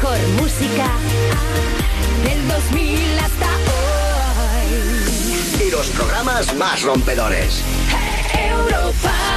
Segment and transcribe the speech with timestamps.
[0.00, 0.88] mejor música
[2.24, 3.46] del 2000 hasta
[4.56, 5.66] hoy.
[5.66, 7.62] Y los programas más rompedores.
[8.34, 9.29] Europa.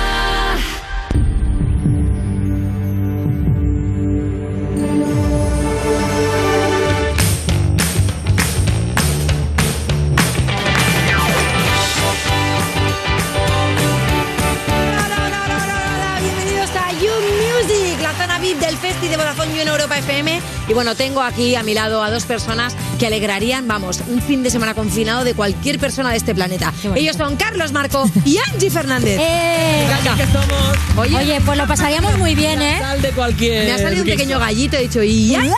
[19.23, 20.41] Vodafone You en Europa FM.
[20.67, 24.43] Y bueno, tengo aquí a mi lado a dos personas que alegrarían, vamos, un fin
[24.43, 26.73] de semana confinado de cualquier persona de este planeta.
[26.93, 29.17] Ellos son Carlos Marco y Angie Fernández.
[29.21, 29.87] ¡Eh!
[30.17, 32.77] que somos Oye, Oye, pues lo pasaríamos muy bien, ¿eh?
[32.79, 33.65] sal de cualquier.
[33.65, 35.53] me ha salido un pequeño gallito, he dicho, y Angie.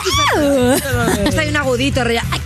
[1.24, 2.40] Está ahí un agudito, rollo, ¡ay,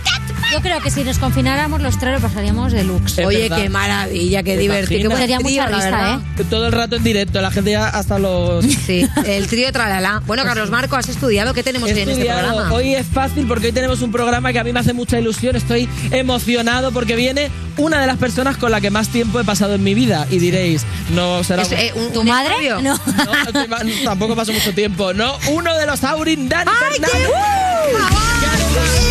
[0.51, 3.17] Yo creo que si nos confináramos los tres lo pasaríamos de lux.
[3.17, 3.57] Es Oye, verdad.
[3.57, 5.09] qué maravilla, qué ¿Te divertido.
[5.11, 6.21] Qué Sería mucha la risa.
[6.39, 6.43] ¿eh?
[6.49, 8.65] Todo el rato en directo, la gente ya hasta los.
[8.85, 10.21] Sí, el trío tralala.
[10.25, 11.53] Bueno, Carlos Marco, ¿has estudiado?
[11.53, 12.71] ¿Qué tenemos hoy en este programa?
[12.73, 15.55] Hoy es fácil porque hoy tenemos un programa que a mí me hace mucha ilusión.
[15.55, 19.75] Estoy emocionado porque viene una de las personas con la que más tiempo he pasado
[19.75, 20.27] en mi vida.
[20.29, 21.61] Y diréis, no será.
[21.61, 22.53] Es, un- eh, un- ¿Tu un madre?
[22.81, 22.99] No.
[24.03, 25.13] Tampoco pasó mucho tiempo.
[25.13, 27.29] No, uno de los Aurin, Dani ¡Ay, qué Fernández.
[28.41, 29.10] Que además-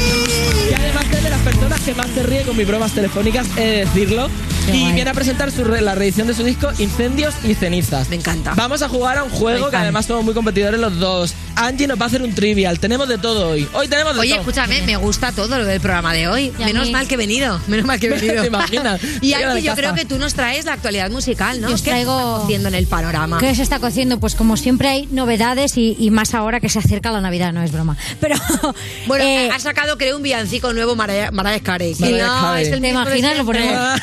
[1.71, 4.29] personas que más se ríe con mis bromas telefónicas, he de decirlo.
[4.71, 4.95] Qué y guay.
[4.95, 8.09] viene a presentar su re- la reedición de su disco Incendios y Cenizas.
[8.09, 8.55] Me encanta.
[8.55, 11.35] Vamos a jugar a un juego que además somos muy competidores los dos.
[11.57, 12.79] Angie nos va a hacer un trivial.
[12.81, 13.69] Tenemos de todo hoy.
[13.73, 14.41] Hoy tenemos de Oye, todo.
[14.41, 16.53] escúchame, me gusta todo lo del programa de hoy.
[16.59, 17.61] Menos mal que he venido.
[17.67, 18.41] Menos mal que he venido.
[18.43, 19.01] ¿Te imaginas?
[19.21, 21.69] y Angie, yo creo que tú nos traes la actualidad musical, ¿no?
[21.69, 23.39] Yo os ¿Qué traigo- está en el panorama?
[23.39, 24.19] ¿Qué se está cociendo?
[24.21, 27.63] Pues como siempre hay novedades y, y más ahora que se acerca la Navidad, no
[27.63, 27.97] es broma.
[28.21, 28.37] Pero
[29.07, 31.31] Bueno, eh, ha sacado, creo, un villancico nuevo, Mariah,
[31.63, 31.95] Carey.
[31.99, 33.37] Y no, es el ¿Te imaginas?
[33.39, 34.01] Lo ponemos.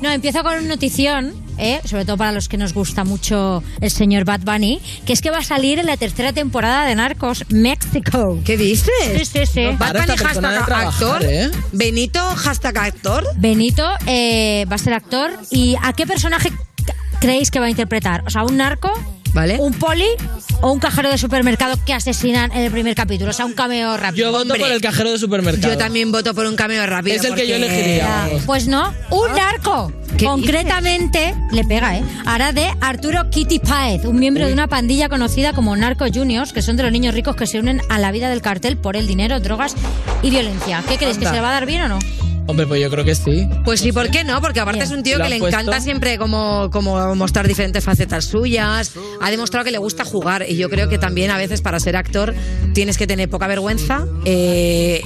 [0.00, 1.80] No, empiezo con una notición, ¿eh?
[1.84, 5.30] sobre todo para los que nos gusta mucho el señor Bad Bunny, que es que
[5.30, 8.38] va a salir en la tercera temporada de Narcos México.
[8.44, 8.88] ¿Qué dices?
[9.12, 9.66] Sí, sí, sí.
[9.76, 11.24] Bad Bunny, hashtag trabajar, actor.
[11.24, 11.50] ¿eh?
[11.72, 13.24] Benito, hashtag actor.
[13.36, 15.32] Benito eh, va a ser actor.
[15.50, 16.52] ¿Y a qué personaje
[17.20, 18.22] creéis que va a interpretar?
[18.24, 18.92] O sea, un narco,
[19.32, 19.58] ¿Vale?
[19.60, 20.06] un poli
[20.60, 23.30] o un cajero de supermercado que asesinan en el primer capítulo.
[23.30, 24.26] O sea, un cameo rápido.
[24.26, 25.72] Yo voto Hombre, por el cajero de supermercado.
[25.72, 27.16] Yo también voto por un cameo rápido.
[27.16, 28.28] Es el que yo elegiría.
[28.46, 29.92] Pues no, un narco.
[30.16, 32.02] ¿Qué Concretamente, le pega, ¿eh?
[32.24, 36.62] Hará de Arturo Kitty Paez, un miembro de una pandilla conocida como Narco Juniors, que
[36.62, 39.06] son de los niños ricos que se unen a la vida del cartel por el
[39.06, 39.76] dinero, drogas
[40.22, 40.82] y violencia.
[40.88, 41.18] ¿Qué creéis?
[41.18, 41.98] ¿Que se le va a dar bien o no?
[42.48, 43.46] Hombre, pues yo creo que sí.
[43.62, 44.40] Pues sí, ¿por qué no?
[44.40, 45.60] Porque aparte es un tío ¿Lo que le puesto?
[45.60, 48.92] encanta siempre como, como mostrar diferentes facetas suyas.
[49.20, 51.94] Ha demostrado que le gusta jugar y yo creo que también a veces para ser
[51.94, 52.34] actor
[52.72, 55.02] tienes que tener poca vergüenza, eh,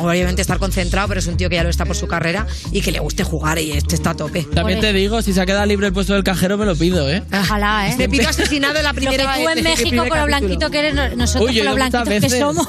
[0.00, 2.80] obviamente estar concentrado, pero es un tío que ya lo está por su carrera y
[2.80, 4.44] que le guste jugar y este está a tope.
[4.54, 7.10] También te digo, si se ha quedado libre el puesto del cajero, me lo pido,
[7.10, 7.22] ¿eh?
[7.32, 7.94] Ojalá, ¿eh?
[7.98, 11.08] Te pido asesinado en la primera tú en México con lo blanquito que eres, no-
[11.16, 12.66] nosotros Uy, con lo blanquitos que somos.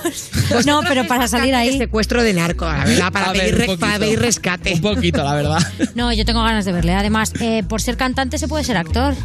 [0.65, 1.77] No, pero para salir De ahí.
[1.77, 4.08] secuestro de narco, la verdad, para, A ver, pedir, poquito.
[4.09, 4.73] Pedir rescate.
[4.75, 5.59] Un poquito, la verdad.
[5.95, 6.93] No, yo tengo ganas de verle.
[6.93, 9.15] Además, eh, por ser cantante se puede ser actor.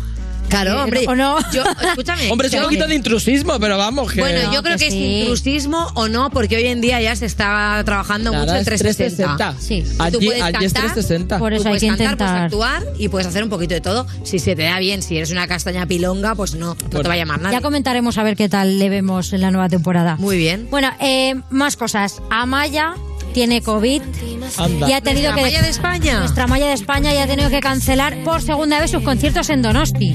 [0.49, 1.05] Claro, hombre.
[1.09, 1.39] ¿O no?
[1.53, 2.31] Yo, escúchame.
[2.31, 4.21] Hombre, es un poquito de intrusismo, pero vamos, que...
[4.21, 5.15] Bueno, No, yo creo que que, sí.
[5.15, 8.61] es intrusismo o no, porque hoy en día ya se está trabajando Nada, mucho en
[8.61, 9.37] es 360.
[9.37, 9.61] 360.
[9.61, 9.97] Sí.
[9.97, 11.39] Tú Allí, puedes allí es cantar, 360.
[11.39, 12.51] Por Tú eso hay puedes que cantar, intentar.
[12.51, 14.07] puedes actuar y puedes hacer un poquito de todo.
[14.23, 17.15] Si se te da bien, si eres una castaña pilonga, pues no, no te va
[17.15, 17.57] a llamar nadie.
[17.57, 20.17] Ya comentaremos a ver qué tal le vemos en la nueva temporada.
[20.17, 20.69] Muy bien.
[20.71, 22.21] Bueno, eh, más cosas.
[22.31, 22.95] Amaya
[23.35, 24.01] tiene COVID
[24.57, 24.89] Anda.
[24.89, 26.19] y ha tenido ¿Nuestra que Amaya de España?
[26.21, 29.61] Nuestra Maya de España ya ha tenido que cancelar por segunda vez sus conciertos en
[29.61, 30.15] Donosti.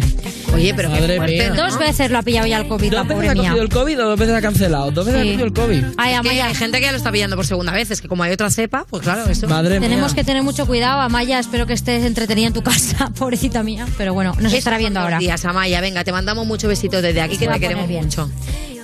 [0.53, 1.49] Oye, pero qué Madre fuerte, mía.
[1.49, 1.55] ¿no?
[1.63, 3.43] Dos veces lo ha pillado ya el COVID, la ¿Dos veces pobre ha mía.
[3.49, 4.91] cogido el COVID o dos veces ha cancelado?
[4.91, 5.27] Dos veces Sí.
[5.27, 5.83] ha cogido el COVID.
[5.97, 7.91] Ay, Amaya, hay gente que ya lo está pillando por segunda vez.
[7.91, 9.47] Es que como hay otra cepa, pues claro, eso.
[9.47, 10.15] Madre tenemos mía.
[10.15, 11.01] que tener mucho cuidado.
[11.01, 13.85] Amaya, espero que estés entretenida en tu casa, pobrecita mía.
[13.97, 15.19] Pero bueno, nos estará viendo ahora.
[15.19, 18.05] días, Amaya, venga, te mandamos muchos besitos desde aquí, Se que te queremos bien.
[18.05, 18.29] mucho.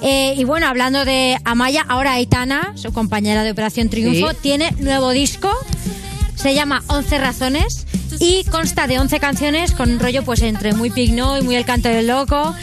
[0.02, 4.38] Eh, y bueno, hablando de Amaya, ahora Aitana, su compañera de Operación Triunfo, Sí.
[4.42, 5.52] tiene nuevo disco.
[6.36, 7.88] Se llama 11 razones
[8.20, 11.66] y consta de 11 canciones con un rollo pues entre muy pigno y muy el
[11.66, 12.54] canto del loco.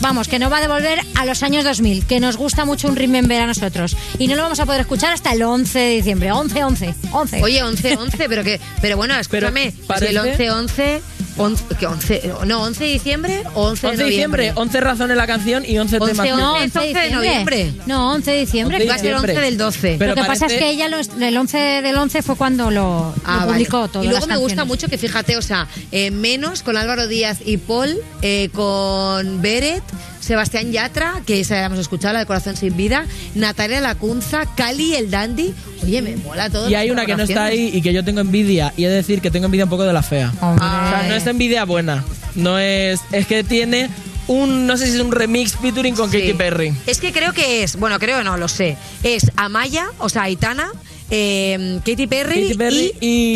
[0.00, 2.96] Vamos, que no va a devolver a los años 2000, que nos gusta mucho un
[2.96, 3.96] Remember a nosotros.
[4.18, 6.32] Y no lo vamos a poder escuchar hasta el 11 de diciembre.
[6.32, 7.42] 11, 11, 11.
[7.42, 11.02] Oye, 11, 11, pero que, pero bueno, escúchame, si parece- el 11, 11,
[11.36, 12.32] 11, ¿qué 11?
[12.46, 14.60] No, 11 de diciembre o 11 de 11 de diciembre, noviembre.
[14.62, 16.38] 11 razones la canción y 11, 11, temas.
[16.38, 17.10] no, 11 11 de diciembre.
[17.16, 17.72] noviembre.
[17.86, 18.76] No, 11 de diciembre.
[18.76, 19.96] 11 de Va a ser 11 del 12.
[19.98, 22.70] Pero lo que pasa es parece- que ella los- el 11 del 11 fue cuando
[22.70, 23.52] lo, Ah, lo vale.
[23.52, 24.02] publicó todo.
[24.02, 27.38] Y luego las me gusta mucho que fíjate, o sea, eh, menos con Álvaro Díaz
[27.44, 29.82] y Paul, eh, con Beret,
[30.26, 33.06] Sebastián Yatra, que esa ya hemos escuchado, la de Corazón sin Vida,
[33.36, 35.54] Natalia Lacunza, Cali el Dandy.
[35.84, 36.68] Oye, me mola todo.
[36.68, 38.72] Y hay una que no está ahí y que yo tengo envidia.
[38.76, 40.32] Y he de decir que tengo envidia un poco de la fea.
[40.40, 40.64] Hombre.
[40.64, 42.04] O sea, no es envidia buena.
[42.34, 43.00] No es.
[43.12, 43.88] Es que tiene
[44.26, 46.18] un, no sé si es un remix featuring con Sí.
[46.18, 46.74] Katy Perry.
[46.86, 48.76] Es que creo que es, bueno, creo no, lo sé.
[49.04, 50.72] Es Amaya, o sea, Aitana,
[51.10, 53.34] eh, Katy Perry, Katy Perry y, y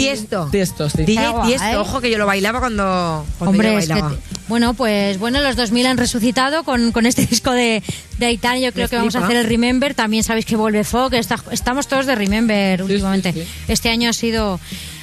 [0.50, 0.90] Tiesto.
[0.90, 1.04] Sí.
[1.04, 4.14] DJ ojo que yo lo bailaba cuando, cuando Hombre, yo es que bailaba.
[4.16, 7.82] te- bueno, pues bueno, los 2000 han resucitado con, con este disco de,
[8.18, 8.58] de Aitana.
[8.58, 9.94] Yo creo Me que vamos a hacer el Remember.
[9.94, 11.14] También sabéis que vuelve Folk.
[11.14, 13.32] está- estamos todos de Remember sí, últimamente.
[13.32, 13.44] sí.
[13.68, 14.58] Este año ha sido.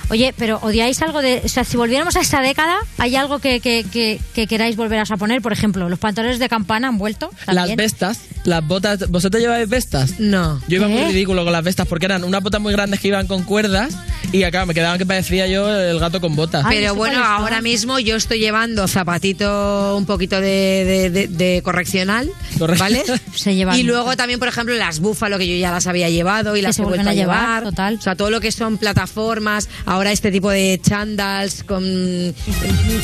[0.09, 1.42] Oye, pero ¿odiáis algo de.?
[1.44, 5.00] O sea, si volviéramos a esa década, ¿hay algo que, que, que, que queráis volver
[5.00, 5.42] a poner?
[5.42, 7.30] Por ejemplo, los pantalones de campana han vuelto.
[7.48, 9.09] Las vestas, las botas.
[9.09, 10.19] ¿Vosotros lleváis vestas?
[10.19, 10.62] No.
[10.68, 11.07] Yo iba muy ¿Eh?
[11.09, 13.95] ridículo con las vestas porque eran unas botas muy grandes que iban con cuerdas
[14.31, 16.63] y acá me quedaban que parecía yo el gato con botas.
[16.65, 20.50] Ay, Pero bueno, ahora mismo yo estoy llevando zapatito un poquito de,
[20.86, 22.83] de- de- de correccional, Correcto.
[22.83, 23.03] ¿vale?
[23.36, 26.56] Se llevan y luego también, por ejemplo, las búfalo que yo ya las había llevado
[26.56, 27.63] y las he vuelto a a llevar, llevar.
[27.63, 27.95] total.
[28.00, 31.84] O sea, todo lo que son plataformas, ahora este tipo de chandals con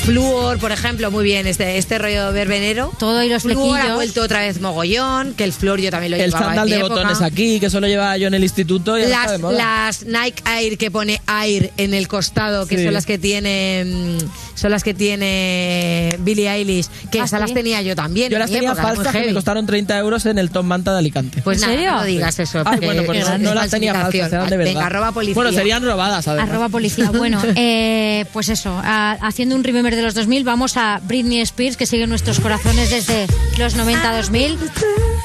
[0.04, 2.92] flúor, por ejemplo, muy bien, este, este rollo verbenero.
[3.00, 6.18] Todo y los Flúor ha vuelto otra vez mogollón, que el flor yo también lo
[6.18, 6.94] el llevaba chándal en mi de época.
[6.96, 9.58] botones aquí, que solo llevaba yo en el instituto y ahora Las, moda.
[9.58, 12.84] las Nike Air que pone Air en el costado, que Sí.
[12.86, 17.46] son las que tiene mm, son las que tiene Billie Eilish, que Ah, esas ¿sí?
[17.48, 18.30] las tenía yo también.
[18.32, 20.92] Yo las mi tenía época, falsas que me costaron 30 euros en el Tom Manta
[20.94, 21.42] de Alicante.
[21.44, 21.92] Pues ¿En nada, serio?
[21.94, 22.62] no digas eso.
[22.66, 24.74] Ay, bueno, pues es- no, no las tenía falsas, eran de verdad.
[24.74, 25.36] Venga, arroba policía.
[25.36, 26.50] Bueno, serían robadas, además.
[26.50, 27.12] Arroba policía.
[27.12, 31.78] Bueno, eh, pues eso, a- haciendo un remember de los 2000, vamos a Britney Spears,
[31.78, 33.28] que sigue en nuestros corazones desde
[33.58, 34.58] los 90-2000.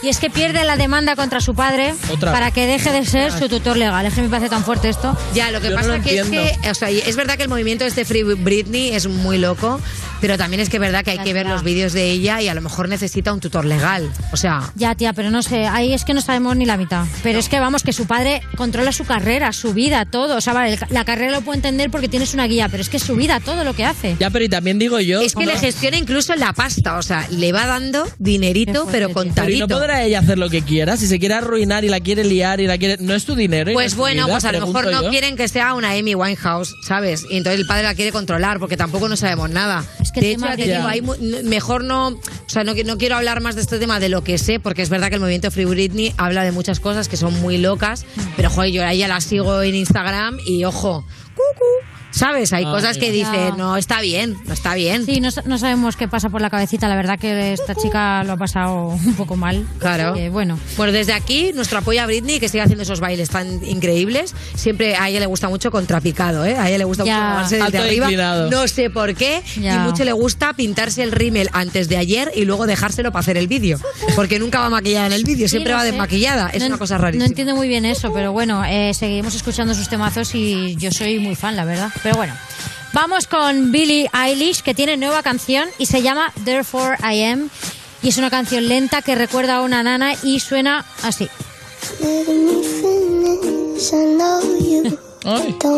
[0.03, 3.33] Y es que pierde la demanda contra su padre Otra para que deje de ser
[3.33, 4.07] su tutor legal.
[4.07, 5.17] Es que me parece tan fuerte esto.
[5.35, 7.43] Ya, lo que Yo no pasa lo que es que, o sea, es verdad que
[7.43, 9.81] el movimiento este Free Britney es muy loco,
[10.21, 12.41] pero también es que es verdad que hay Ya, que ver los vídeos de ella
[12.43, 14.11] y a lo mejor necesita un tutor legal.
[14.33, 17.05] O sea, Ya, tía, pero no sé, ahí es que no sabemos ni la mitad.
[17.23, 20.37] Pero es que vamos, que su padre controla su carrera, su vida, todo.
[20.37, 22.99] O sea, vale, la carrera lo puedo entender porque tienes una guía, pero es que
[22.99, 24.17] su vida, todo lo que hace.
[24.19, 25.21] Ya, pero y también digo yo...
[25.21, 28.93] es que no- le gestiona incluso la pasta, o sea, le va dando dinerito, fuerte,
[28.93, 29.09] pero tío.
[29.09, 29.67] Pero ¿y contadito.
[29.67, 30.97] no podrá ella hacer lo que quiera?
[30.97, 32.97] Si se quiere arruinar y la quiere liar y la quiere...
[33.03, 35.11] No es tu dinero no Pues bueno, vida, pues a lo mejor no yo.
[35.11, 37.25] quieren que sea una Amy Winehouse, ¿sabes?
[37.31, 39.85] Y entonces el padre la quiere controlar porque tampoco no sabemos nada.
[40.09, 41.03] Es que de hecho, ya te digo, hay
[41.45, 44.39] mejor no, o sea, no, no quiero hablar más de este tema de lo que
[44.39, 47.39] sé, porque es verdad que el movimiento Free Britney habla de muchas cosas que son
[47.41, 52.53] muy locas, pero joder, yo a ella la sigo en Instagram y ojo, cucu, ¿sabes?
[52.53, 55.05] Hay Ah, cosas que dice, no está bien, no está bien.
[55.05, 56.89] Sí, no, no sabemos qué pasa por la cabecita.
[56.89, 59.67] La verdad que esta chica lo ha pasado un poco mal.
[59.79, 60.15] Claro.
[60.15, 63.65] Que, bueno, Bueno, desde aquí, nuestro apoyo a Britney, que sigue haciendo esos bailes tan
[63.65, 64.35] increíbles.
[64.55, 66.57] Siempre a ella le gusta mucho contrapicado, ¿eh?
[66.57, 67.15] A ella le gusta Ya.
[67.15, 68.07] mucho grabarse desde arriba.
[68.07, 68.51] inclinado.
[68.51, 69.43] No sé por qué.
[69.61, 69.77] Ya.
[69.77, 73.37] Y mucho le gusta pintarse el rímel antes de ayer y luego dejárselo para hacer
[73.37, 73.79] el vídeo.
[74.17, 75.87] Porque nunca va maquillada en el vídeo, Sí, siempre va sé.
[75.93, 76.49] desmaquillada.
[76.51, 77.25] Es No una cosa rarísima.
[77.25, 81.19] No entiendo muy bien eso, pero bueno, eh, seguimos escuchando sus temazos y yo soy
[81.19, 81.91] muy fan, la verdad.
[82.03, 82.35] Pero bueno,
[82.93, 87.51] vamos con Billie Eilish, que tiene nueva canción y se llama Therefore I Am.
[88.03, 91.29] Y es una canción lenta que recuerda a una nana y suena así.
[95.25, 95.57] Ay.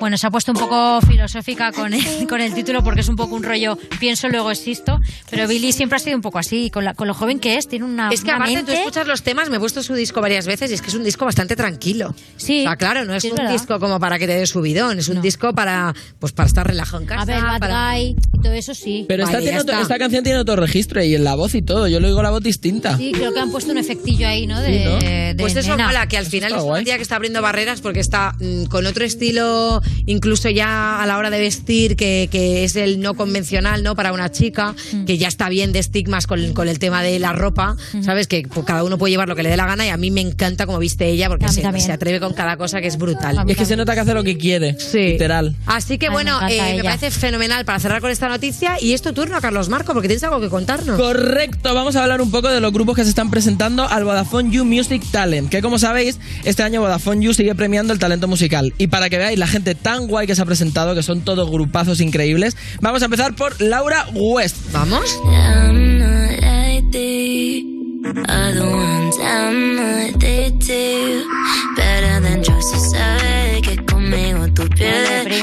[0.00, 3.16] Bueno, se ha puesto un poco filosófica con el, con el título porque es un
[3.16, 5.00] poco un rollo pienso, luego existo.
[5.30, 7.68] Pero Billy siempre ha sido un poco así, con, la- con lo joven que es,
[7.68, 8.10] tiene una.
[8.10, 10.46] Es que una aparte tú mente- escuchas los temas, me he puesto su disco varias
[10.46, 12.14] veces y es que es un disco bastante tranquilo.
[12.36, 13.52] Sí, O sea, claro, no es es un verdad.
[13.52, 15.22] disco como para que te dé subidón, es un No.
[15.22, 17.22] disco para pues para estar relajado en casa.
[17.22, 19.04] A ver, Bad para- Guy y todo eso sí.
[19.08, 19.80] Pero esta, Vale, tiene está.
[19.80, 21.88] esta canción tiene otro registro y en la voz y todo.
[21.88, 22.96] Yo le oigo la voz distinta.
[22.98, 24.60] Sí, creo que han puesto un efectillo ahí, ¿no?
[24.60, 24.98] De, Sí, ¿no?
[24.98, 25.86] de Pues eso nena.
[25.86, 26.84] mola, que al final es guay.
[26.84, 31.18] tía que está abriendo barreras porque está mm, con otro estilo, incluso ya a la
[31.18, 33.94] hora de vestir, que, que es el no convencional, ¿no?
[33.94, 35.04] Para una chica, Mm.
[35.04, 38.26] que ya está bien de estigmas con, con el tema de la ropa, ¿sabes?
[38.26, 40.10] Que pues, cada uno puede llevar lo que le dé la gana y a mí
[40.10, 43.38] me encanta cómo viste ella porque se, se atreve con cada cosa que es brutal.
[43.48, 44.76] Es que se nota que hace lo que quiere.
[44.78, 45.12] Sí.
[45.12, 45.54] Literal.
[45.66, 48.92] Así que Ay, bueno, me eh, me parece fenomenal para cerrar con esta noticia y
[48.92, 50.96] es tu turno, Carlos Marco, porque tienes algo que contarnos.
[50.98, 54.50] Correcto, vamos a hablar un poco de los grupos que se están presentando al Vodafone
[54.50, 58.72] You Music Talent, que como sabéis, este año Vodafone You sigue premiando el talento musical.
[58.78, 61.50] Y para que veáis la gente tan guay que se ha presentado, que son todos
[61.50, 64.56] grupazos increíbles, vamos a empezar por Laura West.
[64.72, 65.18] ¿Vamos?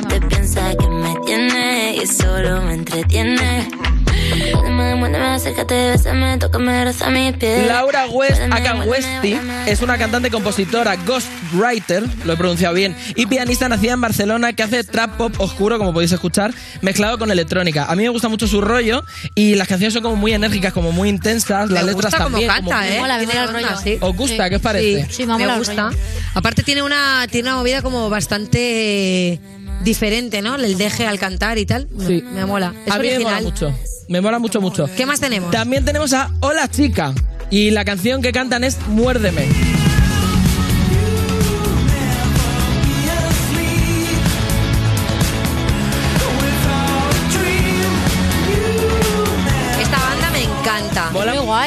[0.08, 0.30] Te
[1.26, 3.81] que me y solo me entretiene.
[4.54, 7.68] Muérdeme, muérdeme, acércate, bésame, tócame, roza mis pies.
[7.68, 13.70] Laura West, acá Westy, es una cantante, compositora, ghostwriter, lo he pronunciado bien, y pianista
[13.70, 17.86] nacida en Barcelona que hace trap pop oscuro, como podéis escuchar, mezclado con electrónica.
[17.86, 19.04] A mí me gusta mucho su rollo
[19.36, 22.30] y las canciones son como muy enérgicas, como muy intensas, las me letras gusta como
[22.32, 22.50] también.
[22.50, 23.00] canta, como- ¿eh?
[23.00, 23.82] mola, me Tiene mola el onda, rollo.
[23.82, 23.98] sí.
[24.02, 24.44] ¿Os gusta?
[24.44, 24.50] Sí.
[24.50, 25.08] ¿Qué os parece?
[25.12, 25.92] Sí, me me gusta.
[26.34, 29.40] Aparte tiene una tiene una movida como bastante
[29.84, 30.56] diferente, ¿no?
[30.56, 31.88] El deje al cantar y tal.
[31.92, 32.24] Me- Sí.
[32.34, 32.74] Me mola.
[32.86, 33.74] Es a mí me mola mucho.
[34.08, 34.90] Me mola mucho, mucho.
[34.98, 35.52] ¿Qué más tenemos?
[35.52, 37.14] También tenemos a Hola Chica.
[37.50, 39.46] Y la canción que cantan es Muérdeme.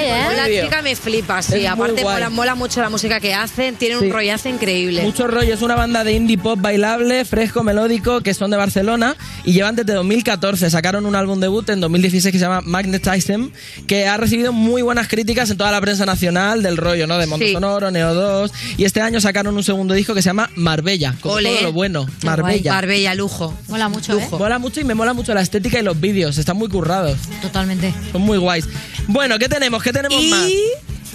[0.02, 0.36] Guay, ¿eh?
[0.36, 1.66] La chica me flipa, sí.
[1.66, 4.06] Aparte mola, mola mucho la música que hacen, tienen Sí.
[4.06, 5.02] un rollazo increíble.
[5.02, 9.16] Mucho rollo, es una banda de indie pop bailable, fresco, melódico, que son de Barcelona
[9.44, 10.70] y llevan desde 2014.
[10.70, 13.48] Sacaron un álbum debut en 2016 que se llama Magnetism,
[13.86, 17.18] que ha recibido muy buenas críticas en toda la prensa nacional del rollo, ¿no?
[17.18, 17.52] De Mondo Sí.
[17.52, 18.52] Sonoro, Neo 2.
[18.78, 22.06] Y este año sacaron un segundo disco que se llama Marbella, con todo lo bueno.
[22.22, 22.72] Marbella.
[22.72, 23.54] Barbella, lujo.
[23.68, 24.28] Mola mucho, ¿eh?
[24.32, 27.92] Mola mucho y me mola mucho la estética y los vídeos, están muy currados, Totalmente.
[28.12, 28.66] son muy guays.
[29.06, 29.82] Bueno, ¿qué tenemos?
[29.84, 30.48] ¿Qué tenemos más?
[30.48, 30.58] Y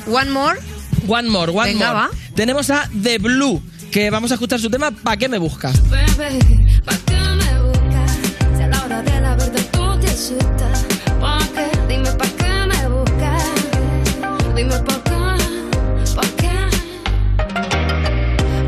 [0.07, 0.59] One More.
[1.07, 1.99] One more, one Venga, more.
[2.01, 2.09] va.
[2.35, 5.89] Tenemos a The Blue, que vamos a escuchar su tema ¿Pa' qué me buscas?
[5.89, 6.38] Bebé,
[6.85, 8.11] ¿pa' qué me buscas?
[8.55, 10.85] Si a la hora de la verdad tú te asustas.
[11.19, 11.71] ¿Pa' qué?
[11.88, 13.43] Dime ¿pa' qué me buscas?
[14.55, 15.17] Dime ¿pa' qué?
[16.15, 16.53] ¿Pa' qué?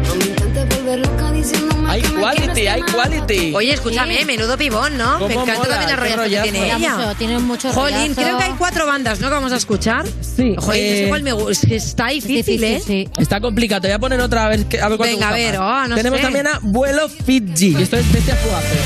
[0.07, 3.53] No me intentes volver loca diciéndome Hay quality, hay quality.
[3.53, 4.25] Oye, escúchame, Sí.
[4.25, 5.19] menudo pibón, ¿no?
[5.19, 5.69] Me ¿Cómo encanta mola?
[5.69, 6.77] también el rollazo que tiene ella.
[6.97, 8.21] mucho, tiene mucho Jolín, rollazo.
[8.21, 9.27] creo que hay cuatro bandas, ¿no?
[9.27, 10.05] Que vamos a escuchar.
[10.21, 11.67] Sí, Jolín, eh, es igual me gusta.
[11.69, 12.81] Está Es difícil, ¿eh?
[12.85, 13.09] sí.
[13.19, 15.29] Está complicado, te voy a poner otra a ver, a ver cuál te Venga, gusta
[15.29, 16.23] a ver, oh, no Tenemos sé.
[16.23, 17.75] también a Vuelo Fiji.
[17.81, 18.79] Esto es Bestia Fugaces.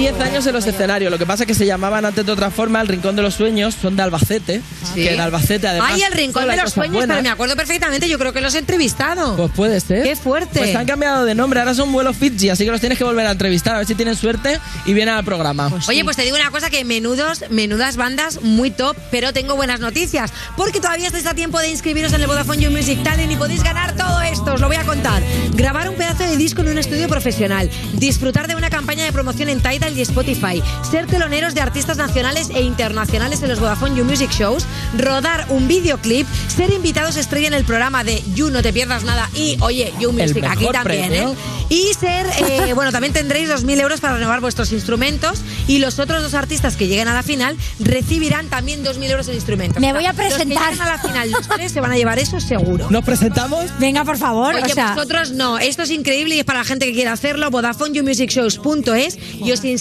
[0.00, 1.10] 10 años en los escenarios.
[1.10, 3.34] Lo que pasa es que se llamaban antes de otra forma El Rincón de los
[3.34, 3.74] Sueños.
[3.74, 4.62] Son de Albacete.
[4.94, 5.02] Sí.
[5.02, 5.90] Que en Albacete, además.
[5.92, 7.18] Ay, el rincón de los sueños, buenas.
[7.18, 8.08] pero me acuerdo perfectamente.
[8.08, 9.36] Yo creo que los he entrevistado.
[9.36, 10.02] Pues puede ser.
[10.02, 10.58] Qué fuerte.
[10.58, 13.26] Pues han cambiado de nombre, ahora son Vuelo Fiji, así que los tienes que volver
[13.26, 15.70] a entrevistar, a ver si tienen suerte y vienen al programa.
[15.86, 19.80] Oye, pues te digo una cosa que menudos, menudas bandas muy top, pero tengo buenas
[19.80, 23.36] noticias, porque todavía estáis a tiempo de inscribiros en el Vodafone You Music Talent y
[23.36, 25.22] podéis ganar todo esto, os lo voy a contar.
[25.52, 29.50] Grabar un pedazo de disco en un estudio profesional, disfrutar de una campaña de promoción
[29.50, 34.04] en Tidal y Spotify, ser teloneros de artistas nacionales e internacionales en los Vodafone You
[34.04, 34.64] Music Shows,
[34.96, 39.28] rodar un videoclip, ser invitados estrella en el programa de You No Te Pierdas Nada
[39.34, 41.32] y, oye, You Music aquí también, premio.
[41.32, 41.36] ¿eh?
[41.68, 46.22] Y ser, eh, bueno, también tendréis 2.000 euros para renovar vuestros instrumentos y los otros
[46.22, 49.80] dos artistas que lleguen a la final recibirán también 2.000 euros en instrumentos.
[49.80, 50.72] Me voy a Los que presentar.
[50.80, 52.88] a la final, los tres se van a llevar eso seguro.
[52.90, 53.66] ¿Nos presentamos?
[53.78, 54.54] Venga, por favor.
[54.54, 57.12] Oye, o sea, vosotros no, esto es increíble y es para la gente que quiera
[57.12, 57.50] hacerlo.
[57.50, 59.79] VodafoneYouMusicShows.es y os inscribís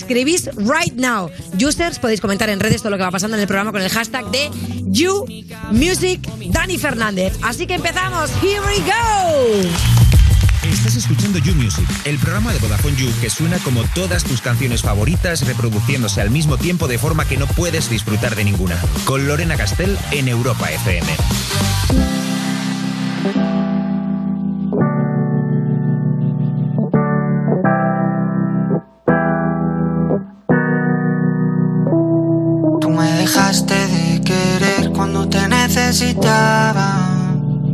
[0.57, 1.29] right now.
[1.59, 3.89] Users, podéis comentar en redes todo lo que va pasando en el programa con el
[3.89, 4.49] hashtag de
[4.85, 7.33] YouMusicDani Dani Fernández.
[7.41, 8.31] Así que empezamos.
[8.41, 9.69] Here we go.
[10.63, 14.81] Estás escuchando You Music, el programa de Vodafone You que suena como todas tus canciones
[14.81, 18.79] favoritas reproduciéndose al mismo tiempo de forma que no puedes disfrutar de ninguna.
[19.05, 21.07] Con Lorena Castell en Europa FM.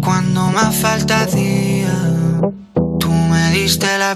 [0.01, 1.93] Cuando más falta hacía.
[2.99, 4.15] Tú me diste la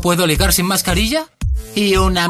[0.00, 1.26] No puedo ligar sin mascarilla?
[1.74, 2.26] Y una...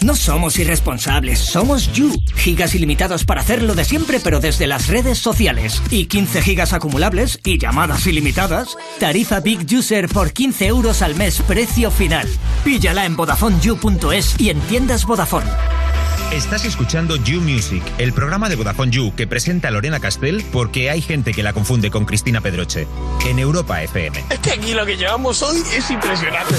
[0.00, 2.10] No somos irresponsables, somos You.
[2.36, 5.82] Gigas ilimitados para hacerlo de siempre, pero desde las redes sociales.
[5.90, 8.78] Y 15 gigas acumulables y llamadas ilimitadas.
[8.98, 12.26] Tarifa Big User por 15 euros al mes, precio final.
[12.64, 15.50] Píllala en VodafoneYou.es y en tiendas Vodafone.
[16.32, 21.02] Estás escuchando You Music, el programa de Vodafone You que presenta Lorena Castell porque hay
[21.02, 22.86] gente que la confunde con Cristina Pedroche.
[23.26, 24.24] En Europa FM.
[24.30, 26.54] Es que aquí lo que llevamos hoy es impresionante.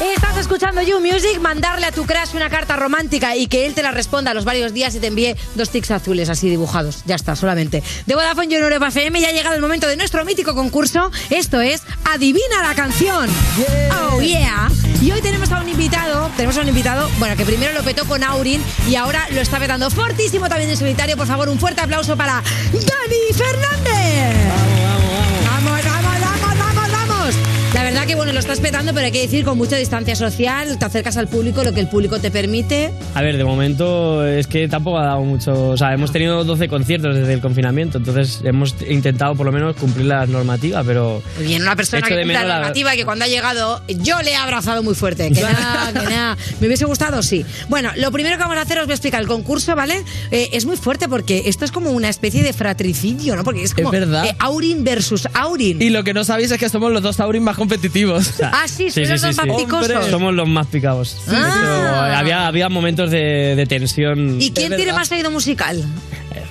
[0.00, 3.82] Estás escuchando You Music, mandarle a tu crush una carta romántica y que él te
[3.82, 7.02] la responda a los varios días y te envíe dos tics azules así dibujados.
[7.06, 7.82] Ya está, solamente.
[8.06, 11.10] De Vodafone You en Europa FM ya ha llegado el momento de nuestro mítico concurso.
[11.30, 13.28] Esto es Adivina la canción.
[13.92, 14.68] Oh yeah.
[15.00, 18.04] Y hoy tenemos a un invitado, tenemos a un invitado, bueno, que primero lo petó
[18.06, 21.16] con Aurin y ahora lo está petando fortísimo también en solitario.
[21.16, 24.51] Por favor, un fuerte aplauso para Dani Fernández.
[28.02, 30.84] Verdad que bueno, lo estás petando, pero hay que decir con mucha distancia social, te
[30.84, 32.92] acercas al público, lo que el público te permite.
[33.14, 35.68] A ver, de momento es que tampoco ha dado mucho.
[35.68, 39.76] O sea, hemos tenido 12 conciertos desde el confinamiento, entonces hemos intentado por lo menos
[39.76, 41.22] cumplir la normativa, pero.
[41.38, 44.32] Bien, una persona que cumple la la- normativa y que cuando ha llegado yo le
[44.32, 45.30] he abrazado muy fuerte.
[45.30, 46.36] Que nada, que nada.
[46.60, 47.22] ¿Me hubiese gustado?
[47.22, 47.44] Sí.
[47.68, 50.02] Bueno, lo primero que vamos a hacer, os voy a explicar el concurso, ¿vale?
[50.32, 53.44] Eh, es muy fuerte porque esto es como una especie de fratricidio, ¿no?
[53.44, 54.26] Porque es como Es verdad.
[54.26, 55.80] eh, Aurin versus Aurin.
[55.80, 57.91] Y lo que no sabéis es que somos los dos Aurin más competitivos.
[58.42, 60.06] Ah, sí, sois los dos más picosos.
[60.06, 61.16] Somos los más picados.
[61.28, 62.16] Ah.
[62.18, 64.40] había, había momentos de, de tensión.
[64.40, 65.84] ¿Y quién tiene más oído musical?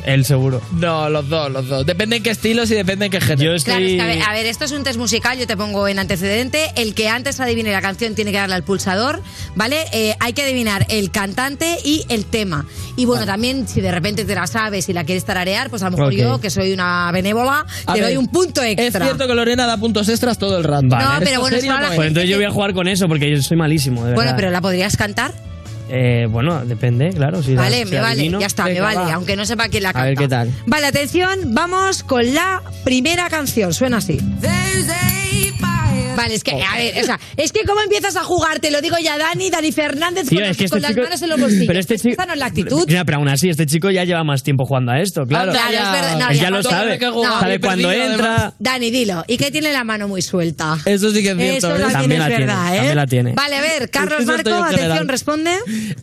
[0.05, 0.61] Él seguro.
[0.73, 1.85] No, los dos, los dos.
[1.85, 3.55] Depende en qué estilos y depende en qué género.
[3.55, 5.55] Yo Claro, es que, a, ver, a ver, esto es un test musical, yo te
[5.57, 6.71] pongo en antecedente.
[6.75, 9.21] El que antes adivine la canción tiene que darle al pulsador,
[9.55, 9.85] ¿vale?
[9.93, 12.65] Eh, hay que adivinar el cantante y el tema.
[12.95, 15.89] Y bueno, también si de repente te la sabes y la quieres tararear, pues a
[15.89, 19.05] lo mejor yo, que soy una benévola, A te ver, doy un punto Es extra.
[19.05, 20.87] cierto que Lorena da puntos extras todo el rato.
[20.87, 21.95] No, pero bueno, serio no es.
[21.95, 24.35] Pues entonces yo voy a jugar con eso porque yo soy malísimo, de Bueno, verdad.
[24.37, 25.33] pero ¿la podrías cantar?
[25.93, 27.43] Eh, bueno, depende, claro.
[27.43, 28.39] Si la- vale, si me vale, adivino.
[28.39, 29.13] ya está, me vale, va.
[29.13, 30.05] aunque no sepa quién la A canta.
[30.07, 30.51] ver qué tal.
[30.65, 34.17] Vale, atención, vamos con la primera canción, suena así.
[36.15, 38.81] Vale, es que, a ver, o sea, es que cómo empiezas a jugar, te lo
[38.81, 41.21] digo ya, Dani, Dani Fernández, Tío, con, es los- que este con las chico- manos
[41.21, 41.67] en los bolsillos.
[41.67, 42.25] Pero este chico.
[42.25, 42.85] No es la actitud.
[42.87, 45.51] Mira, pero aún así, este chico ya lleva más tiempo jugando a esto, claro.
[45.51, 46.17] Claro, es verdad.
[46.19, 46.99] No, Él ya ya lo cuando- sabe.
[46.99, 47.39] No.
[47.39, 48.53] sabe cuándo entra.
[48.59, 49.23] Dani, dilo.
[49.27, 50.77] ¿Y que tiene la mano muy suelta?
[50.85, 51.57] Eso sí que es cierto.
[51.57, 51.79] Eso ¿eh?
[51.79, 52.75] también, También es la tiene, verdad, ¿eh?
[52.77, 53.33] también la tiene.
[53.33, 54.91] Vale, a ver, Carlos Eso estoy Marco, general.
[54.91, 55.51] atención, responde.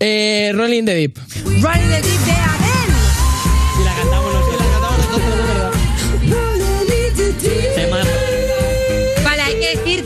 [0.01, 1.19] Eh, Rolling the Deep.
[1.45, 2.68] Running the Deep de Adele.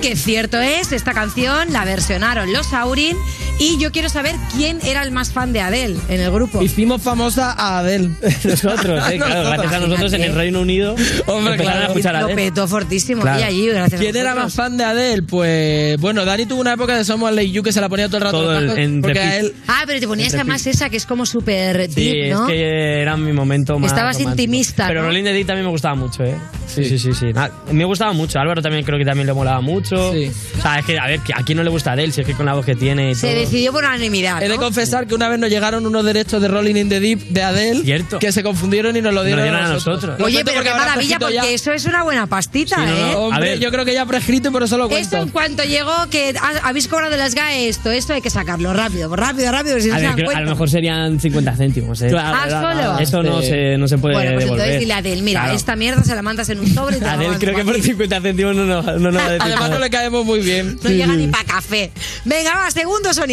[0.03, 3.17] Que cierto es, esta canción la versionaron los Aurin
[3.59, 6.63] y yo quiero saber quién era el más fan de Adele en el grupo.
[6.63, 8.11] Hicimos famosa a Adele.
[8.45, 10.95] Nosotros, eh, claro, gracias a nosotros en el Reino Unido
[11.27, 11.81] Hombre, empezaron claro.
[11.81, 12.43] a escuchar a Lo Adele.
[12.51, 13.23] petó fortísimo.
[13.23, 13.41] Claro.
[13.41, 15.23] Y allí, gracias a ¿Quién era más fan de Adele?
[15.23, 18.17] Pues bueno, Dani tuvo una época de Somos Ley You que se la ponía todo
[18.19, 18.41] el rato.
[18.43, 21.25] Todo en el- porque a él Ah, pero te ponías además esa que es como
[21.27, 22.49] súper Sí, deep, ¿no?
[22.49, 23.93] es que era mi momento más.
[23.93, 24.43] Estabas romántico.
[24.43, 25.07] intimista, Pero ¿no?
[25.09, 26.37] Rolling the Deep también me gustaba mucho, ¿eh?
[26.67, 27.13] Sí, sí, sí.
[27.13, 27.27] sí.
[27.37, 28.39] Ah, Me gustaba mucho.
[28.39, 30.11] Álvaro también creo que también le molaba mucho.
[30.11, 30.15] O
[30.63, 32.13] sea, es que, a ver, que ¿a quién no le gusta Adele?
[32.13, 33.42] Si es que con la voz que tiene y Se todo.
[33.45, 34.43] Decidió por unanimidad.
[34.43, 34.61] He de ¿no?
[34.63, 37.83] confesar que una vez nos llegaron unos derechos de Rolling in the Deep de Adele
[37.83, 38.19] Cierto.
[38.19, 40.21] que se confundieron y nos lo Nos dieron, a nosotros.
[40.21, 41.47] Oye, pero porque qué maravilla, porque ya.
[41.49, 43.11] eso es una buena pastita, Sí, no, ¿eh?
[43.13, 43.19] no.
[43.19, 43.59] Hombre, A ver.
[43.61, 45.17] yo creo que ya prescrito y por eso lo cuento.
[45.17, 49.15] en cuanto llegó, que ha- habéis cobrado las GAE esto, esto hay que sacarlo rápido,
[49.15, 52.09] rápido, rápido, si no A, se dan lo mejor serían 50 céntimos, ¿eh?
[52.09, 52.99] Claro, Ah, claro, solo.
[52.99, 53.49] Eso no Sí.
[53.49, 54.65] se, no se puede Bueno, pues devolver.
[54.67, 55.57] entonces dile a Adel, mira, Claro.
[55.57, 57.75] esta mierda se la mandas en un sobre y te la creo que por por
[57.77, 57.83] aquí.
[57.83, 60.79] 50 céntimos no, no, no nos va a decir Además, nos le caemos muy bien.
[60.83, 61.91] No llega ni para café.
[62.25, 63.32] Venga, va, segundo sonido.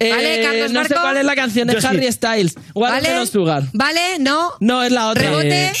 [0.00, 1.02] Vale, Eh, Carlos no sé Marco.
[1.02, 1.86] cuál es la canción de Yo sí.
[1.88, 2.54] Harry Styles.
[2.54, 2.64] Vale.
[2.74, 3.64] Watermelon Sugar.
[3.72, 4.52] Vale, no.
[4.60, 5.22] No, es la otra.
[5.22, 5.66] Rebote.
[5.70, 5.72] Eh,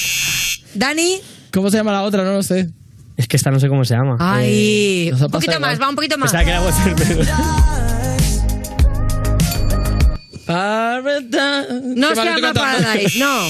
[0.74, 1.20] Dani.
[1.52, 2.24] ¿Cómo se llama la otra?
[2.24, 2.68] No lo sé.
[3.16, 4.16] Es que esta no sé cómo se llama.
[4.18, 5.10] Ay.
[5.10, 6.32] ha un poquito más, va un poquito más.
[6.32, 7.26] Pensaba que era Watermelon.
[11.96, 12.52] No se llama.
[12.54, 13.40] Paradise, no.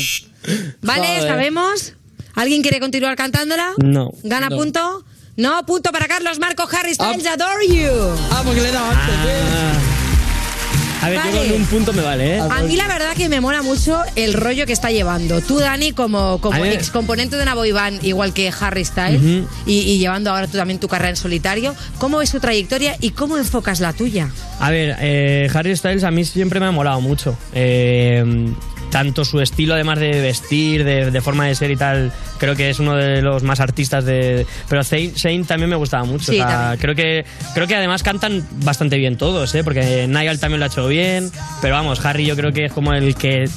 [0.82, 1.28] Vale, Joder.
[1.28, 1.94] sabemos.
[2.34, 3.70] ¿Alguien quiere continuar cantándola?
[3.78, 4.10] No.
[4.22, 4.56] ¿Gana No.
[4.56, 5.04] punto?
[5.38, 7.92] No, punto para Carlos Marco Harry Styles, Adore You.
[8.32, 9.14] Ah, porque le he dado antes.
[11.00, 11.32] A ver, Vale.
[11.32, 12.40] yo con un punto me vale, ¿eh?
[12.40, 15.40] A mí la verdad que me mola mucho el rollo que está llevando.
[15.40, 19.98] Tú, Dani, como, como ex componente de una boy band, igual que Harry Styles, y
[19.98, 23.78] llevando ahora tú también tu carrera en solitario, ¿cómo es su trayectoria y cómo enfocas
[23.78, 24.30] la tuya?
[24.58, 27.38] A ver, eh, Harry Styles a mí siempre me ha molado mucho.
[27.54, 28.24] Eh,
[28.90, 32.70] tanto su estilo, además de vestir, de, de forma de ser y tal, creo que
[32.70, 34.46] es uno de los más artistas de.
[34.68, 36.32] Pero Zayn, también me gustaba mucho.
[36.32, 36.80] Sí, o sea, también.
[36.80, 37.24] creo que
[37.54, 39.64] creo que además cantan bastante bien todos, ¿eh?
[39.64, 41.30] porque Niall también lo ha hecho bien.
[41.60, 43.48] Pero vamos, Harry yo creo que es como el que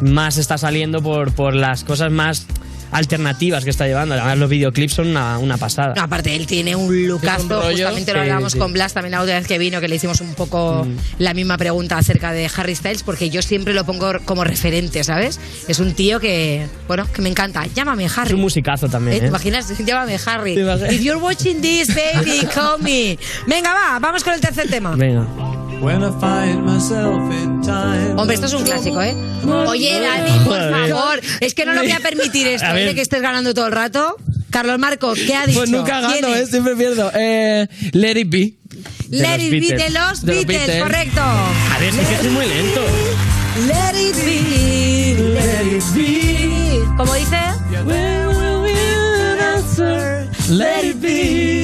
[0.00, 2.46] más está saliendo por, por las cosas más
[2.90, 4.14] alternativas que está llevando.
[4.14, 5.94] Además, los videoclips son una, una pasada.
[5.96, 7.36] No, aparte, él tiene un lucazo.
[7.38, 7.68] Es un rollo.
[7.70, 8.58] Justamente lo Sí, hablábamos sí.
[8.58, 10.86] con Blas también la última vez que vino, que le hicimos un poco
[11.18, 15.38] la misma pregunta acerca de Harry Styles, porque yo siempre lo pongo como referente, ¿sabes?
[15.68, 17.66] Es un tío que, bueno, que me encanta.
[17.74, 18.34] Llámame, Es Harry.
[18.34, 19.16] un musicazo también.
[19.16, 19.20] ¿Eh?
[19.20, 19.28] ¿Te ¿eh?
[19.28, 19.78] imaginas?
[19.84, 20.52] Llámame, Harry.
[20.54, 23.18] If you're watching this, baby, call me.
[23.46, 24.94] Venga, va, vamos con el tercer tema.
[24.96, 25.26] Venga.
[28.16, 29.14] Hombre, esto es un clásico, ¿eh?
[29.66, 32.86] Oye, Dani, por favor, es que no lo voy a permitir esto, A ¿eh?
[32.86, 34.16] de que estés ganando todo el rato.
[34.50, 35.58] Carlos Marco, ¿qué ha dicho?
[35.60, 36.34] Pues nunca ¿Quién gano?
[36.34, 36.46] ¿eh?
[36.46, 37.10] Siempre pierdo.
[37.14, 38.54] Eh, let it be.
[39.10, 40.82] Let it be de los De los Beatles, Beatles.
[40.82, 41.20] correcto.
[41.20, 42.80] A ver, es que es muy lento.
[43.66, 46.80] Let it be, let it be.
[46.96, 47.36] ¿Cómo dice?
[50.50, 51.57] Let it be.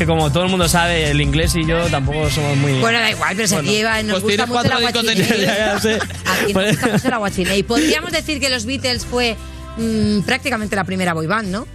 [0.00, 2.72] Que como todo el mundo sabe el inglés y yo tampoco somos muy...
[2.80, 5.46] Bueno, da igual, pero aquí lleva, nos pues gusta mucho la cuatro discos de guachinei.
[5.46, 5.94] Ya, ya sé.
[6.24, 7.62] Aquí nos gusta mucho la guachinei.
[7.64, 9.36] Podríamos decir que los Beatles fue
[9.76, 11.68] mm, prácticamente la primera boy band, ¿no?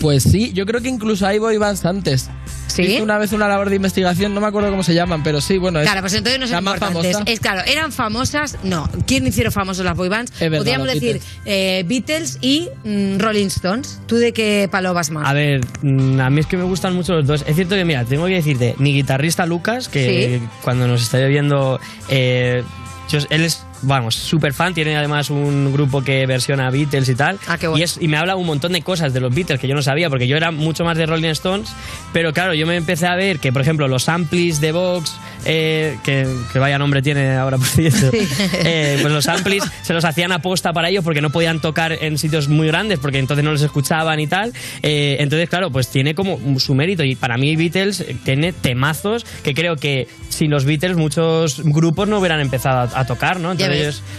[0.00, 2.28] Pues sí, yo creo que incluso hay boy bands antes.
[2.66, 2.82] ¿Sí?
[2.82, 5.56] Hice una vez una labor de investigación, no me acuerdo cómo se llaman, pero sí,
[5.56, 7.22] bueno, es Claro, pues entonces no son más famosa.
[7.24, 8.86] Es claro, eran famosas, no.
[9.06, 10.30] ¿Quién hicieron famosos las boy bands?
[10.38, 13.98] verdad, Podríamos decir eh, Beatles y mm, Rolling Stones.
[14.06, 15.26] ¿Tú de qué palo vas más?
[15.26, 17.44] A ver, mm, a mí es que me gustan mucho los dos.
[17.46, 20.46] Es cierto que, mira, tengo que decirte, mi guitarrista Lucas, que Sí.
[20.62, 21.80] cuando nos está viendo,
[22.10, 22.62] eh,
[23.08, 27.38] yo- él es, vamos, súper fan, tiene además un grupo que versiona Beatles y tal.
[27.46, 27.80] Ah, qué bueno.
[27.80, 29.82] y, es, y me habla un montón de cosas de los Beatles que yo no
[29.82, 31.70] sabía, porque yo era mucho más de Rolling Stones,
[32.12, 35.98] pero claro, yo me empecé a ver que, por ejemplo, los amplis de Vox, eh,
[36.02, 38.10] que, que vaya nombre tiene ahora, por cierto,
[38.52, 42.18] eh, pues los amplis se los hacían aposta para ellos porque no podían tocar en
[42.18, 44.52] sitios muy grandes porque entonces no les escuchaban y tal.
[44.82, 49.54] Eh, entonces, claro, pues tiene como su mérito y para mí Beatles tiene temazos que
[49.54, 53.54] creo que sin los Beatles muchos grupos no hubieran empezado a, a tocar, ¿no?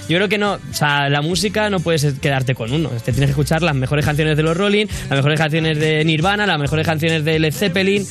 [0.09, 2.89] Yo creo que no, o sea, la música no puedes quedarte con uno.
[2.89, 6.45] Te tienes que escuchar las mejores canciones de los Rolling, las mejores canciones de Nirvana,
[6.45, 8.05] las mejores canciones de Led Zeppelin,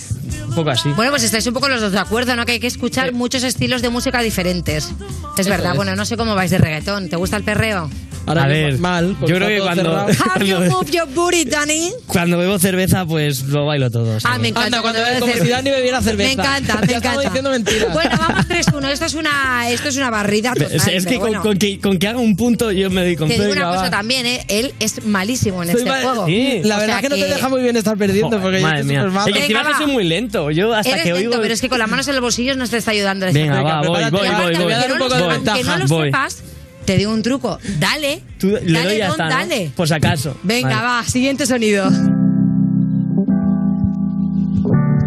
[0.48, 0.88] un poco así.
[0.96, 2.44] Bueno, pues estáis un poco los dos de acuerdo, ¿no?
[2.46, 4.84] Que hay que escuchar muchos estilos de música diferentes.
[4.84, 5.76] Es Eso verdad, es.
[5.76, 7.08] bueno, no sé cómo vais de reggaetón.
[7.08, 7.90] ¿Te gusta el perreo?
[8.26, 9.92] Ahora a yo ver, mal, yo creo que cuando.
[9.92, 10.08] How
[10.44, 11.92] you cuando, move your booty, Danny?
[12.06, 14.18] cuando bebo cerveza, pues lo bailo todo.
[14.24, 14.66] Ah, me encanta.
[14.66, 15.44] Anda, cuando bebes como cerveza.
[15.46, 16.26] si Dani bebiera cerveza.
[16.28, 17.20] Me encanta, me estamos encanta.
[17.22, 17.92] diciendo mentiras.
[17.92, 18.88] Bueno, vamos 3-1.
[18.90, 20.72] Esto es una, esto es una barrida total.
[20.72, 21.42] Es, es que con, bueno.
[21.42, 23.82] con que con que haga un punto yo me doy con Te digo una cosa
[23.82, 23.90] va.
[23.90, 24.44] también, ¿eh?
[24.48, 26.26] Él es malísimo en Soy este mal- juego.
[26.26, 26.60] Sí.
[26.64, 28.66] La O verdad sea que no te deja muy bien estar perdiendo, Joder, porque yo
[28.66, 29.04] madre estoy mía.
[29.04, 29.26] malo.
[29.28, 30.50] Es que encima que soy muy lento.
[30.50, 31.42] Yo hasta Eres que lento, oigo.
[31.42, 33.26] pero es que con las manos en los bolsillos no te está ayudando.
[33.26, 34.64] en Venga, va, voy, voy, voy, voy.
[34.64, 36.42] voy a dar un Aunque poco no de lo- sepas,
[36.86, 37.58] te digo un truco.
[37.78, 38.22] Dale.
[38.38, 39.30] Tú le dale, doy ya Don, está, ¿no?
[39.30, 39.70] dale.
[39.76, 40.36] Por si acaso.
[40.42, 40.82] Venga, Vale.
[40.82, 41.88] va, siguiente sonido.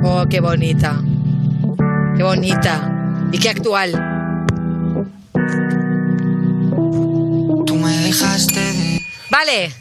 [0.03, 1.01] Oh, qué bonita.
[2.17, 3.27] Qué bonita.
[3.31, 3.91] Y qué actual.
[7.65, 9.01] Tú me dejaste de...
[9.29, 9.71] Vale.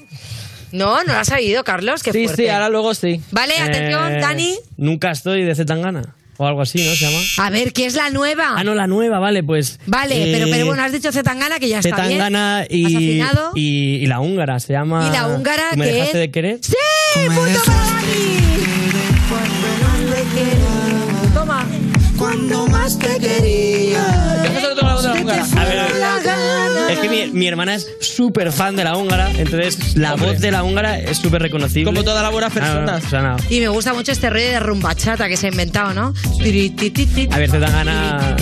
[0.73, 2.03] No, no lo has sabido, Carlos.
[2.03, 2.43] Qué Sí, fuerte.
[2.45, 3.23] sí, ahora luego sí.
[3.31, 4.59] Vale, atención, Eh, Dani.
[4.77, 6.15] Nunca estoy de Zetangana.
[6.41, 6.95] O algo así, ¿no?
[6.95, 7.19] Se llama.
[7.39, 8.55] A ver, ¿qué es la nueva?
[8.57, 9.79] Ah, no, la nueva, vale, pues.
[9.87, 12.13] Vale, eh, pero, pero bueno, has dicho Zetangana, que ya está bien.
[12.21, 13.21] Zetangana y,
[13.55, 15.09] y, y la húngara, se llama.
[15.09, 16.21] ¿Y la húngara ¿Tú me qué dejaste es?
[16.21, 16.59] de querer?
[16.63, 16.75] ¡Sí!
[17.35, 18.39] ¡Punto para Dani!
[21.35, 21.67] Toma.
[22.17, 24.45] Cuando más te quería.
[24.55, 25.45] Yo solo tengo la otra húngara.
[25.57, 26.48] A ver, La.
[26.89, 30.51] Es que mi, mi hermana es súper fan de la húngara, entonces la voz de
[30.51, 31.85] la húngara es súper reconocible.
[31.85, 33.05] Como todas las buenas Ah, no, personas.
[33.05, 33.37] o sea, no.
[33.51, 36.15] Y me gusta mucho este rollo de rumbachata que se ha inventado, ¿no?
[37.31, 38.37] A ver, te da gana.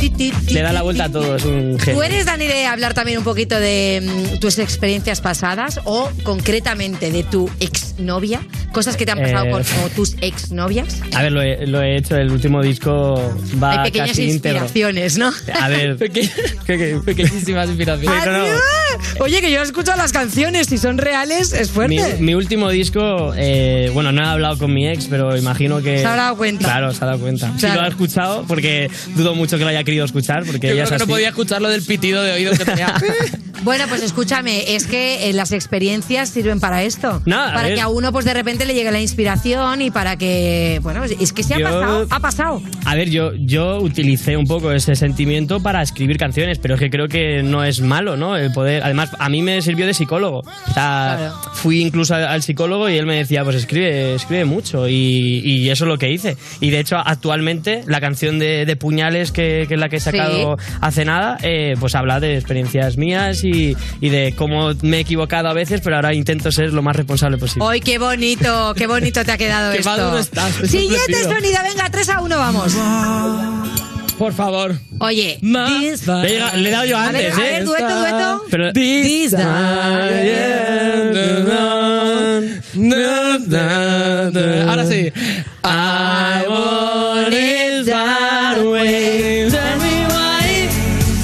[0.50, 2.02] Le da la vuelta a todo, es un ¿Tú genio.
[2.02, 4.02] eres, Dani, de hablar también un poquito de
[4.34, 8.40] mm, tus experiencias pasadas o concretamente de tu exnovia?
[8.72, 9.50] Cosas que te han pasado Eh.
[9.50, 11.00] con o tus exnovias.
[11.14, 13.14] A ver, lo he, lo he hecho, el último disco
[13.62, 14.64] va Hay pequeñas casi íntegro.
[14.64, 15.32] inspiraciones, ¿no?
[15.60, 15.96] A ver,
[17.04, 18.22] Pequeñísimas inspiraciones.
[18.38, 19.24] No.
[19.24, 22.16] Oye, que yo he escuchado las canciones, si son reales, es Mi, fuerte.
[22.20, 25.98] mi último disco, eh, bueno, no he hablado con mi ex, pero imagino que.
[25.98, 26.64] Se ha dado cuenta.
[26.64, 27.52] Claro, se ha dado cuenta.
[27.54, 27.80] Si Claro.
[27.80, 30.96] lo ha escuchado, porque dudo mucho que lo haya querido escuchar, porque Yo ella creo
[30.96, 32.94] es que no podía escuchar lo del pitido de oído que tenía.
[33.62, 37.22] Bueno, pues escúchame, es que eh, las experiencias sirven para esto.
[37.24, 37.74] Nada, a para ver.
[37.76, 40.78] que a uno, pues de repente le llegue la inspiración y para que.
[40.82, 42.62] Bueno, es que se ha Yo- pasado, ha pasado.
[42.84, 46.90] A ver, yo, yo utilicé un poco ese sentimiento para escribir canciones, pero es que
[46.90, 48.25] creo que no es malo, ¿no?
[48.34, 48.82] El poder.
[48.82, 50.38] Además, a mí me sirvió de psicólogo.
[50.38, 54.88] O sea, fui incluso al, psicólogo y él me decía, pues escribe, escribe mucho.
[54.88, 56.36] Y, y eso es lo que hice.
[56.60, 60.00] Y de hecho, actualmente, la canción de, de Puñales, que, que es la que he
[60.00, 65.00] sacado hace nada, eh, pues habla de experiencias mías y, y de cómo me he
[65.00, 67.66] equivocado a veces, pero ahora intento ser lo más responsable posible.
[67.68, 68.74] ¡Ay, qué bonito!
[68.74, 70.18] ¡Qué bonito te ha quedado Qué esto!
[70.18, 73.85] estás, Siguiente sonido, venga, 3 a 1, vamos.
[74.18, 74.74] Por favor.
[74.98, 77.52] Oye, this- Le he llegado- le he dado yo A ver, antes, a ¿eh?
[77.52, 78.44] ver, dueto, dueto.
[78.50, 79.34] Pero- This
[84.68, 85.12] Ahora sí.
[85.64, 89.48] I want it that way.
[89.50, 90.68] Tell me why.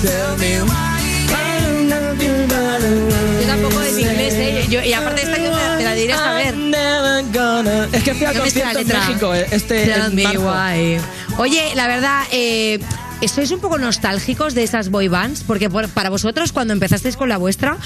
[0.03, 0.59] Tell me
[3.41, 4.67] Yo tampoco en inglés, ¿eh?
[4.69, 5.39] Yo- y aparte esta
[5.83, 6.55] la diré a saber.
[7.93, 8.87] Es que fui la concierto en.
[8.89, 10.41] México eh, este Tell me marzo.
[10.41, 10.99] why.
[11.39, 12.79] Oye, la verdad, eh,
[13.21, 15.43] ¿estáis un poco nostálgicos de esas boy bands?
[15.47, 17.77] Porque por- para vosotros, cuando empezasteis con la vuestra,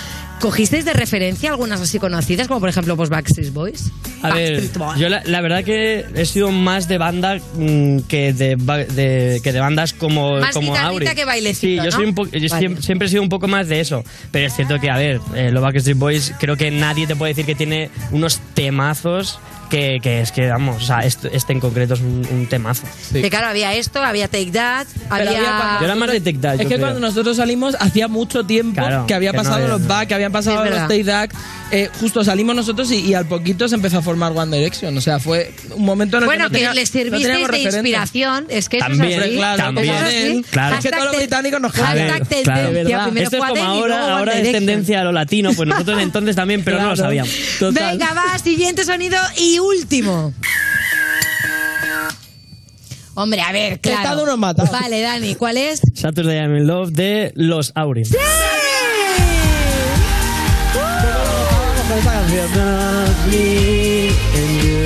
[0.41, 3.93] ¿cogisteis de referencia algunas así conocidas, como por ejemplo pues Backstreet Boys?
[4.23, 4.99] A ver, Backstreet Boys.
[4.99, 9.41] yo la, la verdad que he sido más de banda mm, que de, ba- de-
[9.43, 11.17] que de bandas como, Más como guitarrita Auri.
[11.17, 11.91] que bailecito, Sí, yo, ¿no?
[11.93, 12.67] soy un po- yo Vale.
[12.69, 14.05] siem- siempre he sido un poco más de eso.
[14.33, 17.31] Pero es cierto que, a ver, eh, los Backstreet Boys, creo que nadie te puede
[17.33, 19.39] decir que tiene unos temazos
[19.71, 22.85] que, que es que, vamos, o sea, este, este en concreto es un, un temazo.
[23.13, 25.31] Que claro, había esto, había Take That, había...
[25.31, 26.81] había Yo era más de Take That, Es yo que creo.
[26.87, 30.09] cuando nosotros salimos hacía mucho tiempo Claro, que había que no pasado había- los back,
[30.09, 30.91] que habían pasado Sí, los verdad.
[30.91, 31.39] Stay Duck.
[31.73, 34.97] Eh, justo salimos nosotros y, y al poquito se empezó a formar One Direction.
[34.97, 37.65] O sea, fue un momento en el Bueno, que no que tenía- les no servisteis
[37.73, 39.35] de inspiración, es que eso También, es así.
[39.37, 39.95] claro, también.
[39.95, 40.43] Eso es así.
[40.51, 40.77] Claro.
[40.77, 42.69] Es que todos los británicos nos Hashtag claro.
[42.71, 46.63] primero Esto es como ahora, ahora es tendencia a lo latino, pues nosotros entonces también,
[46.63, 47.33] pero no lo sabíamos.
[47.59, 47.99] Total.
[47.99, 50.33] Venga, va, siguiente sonido y último.
[53.15, 54.27] Hombre, a ver, claro.
[54.27, 54.65] Nos mata.
[54.65, 55.81] Vale, Dani, ¿cuál es?
[55.95, 58.05] Saturday I'm in Love de Los Aurin.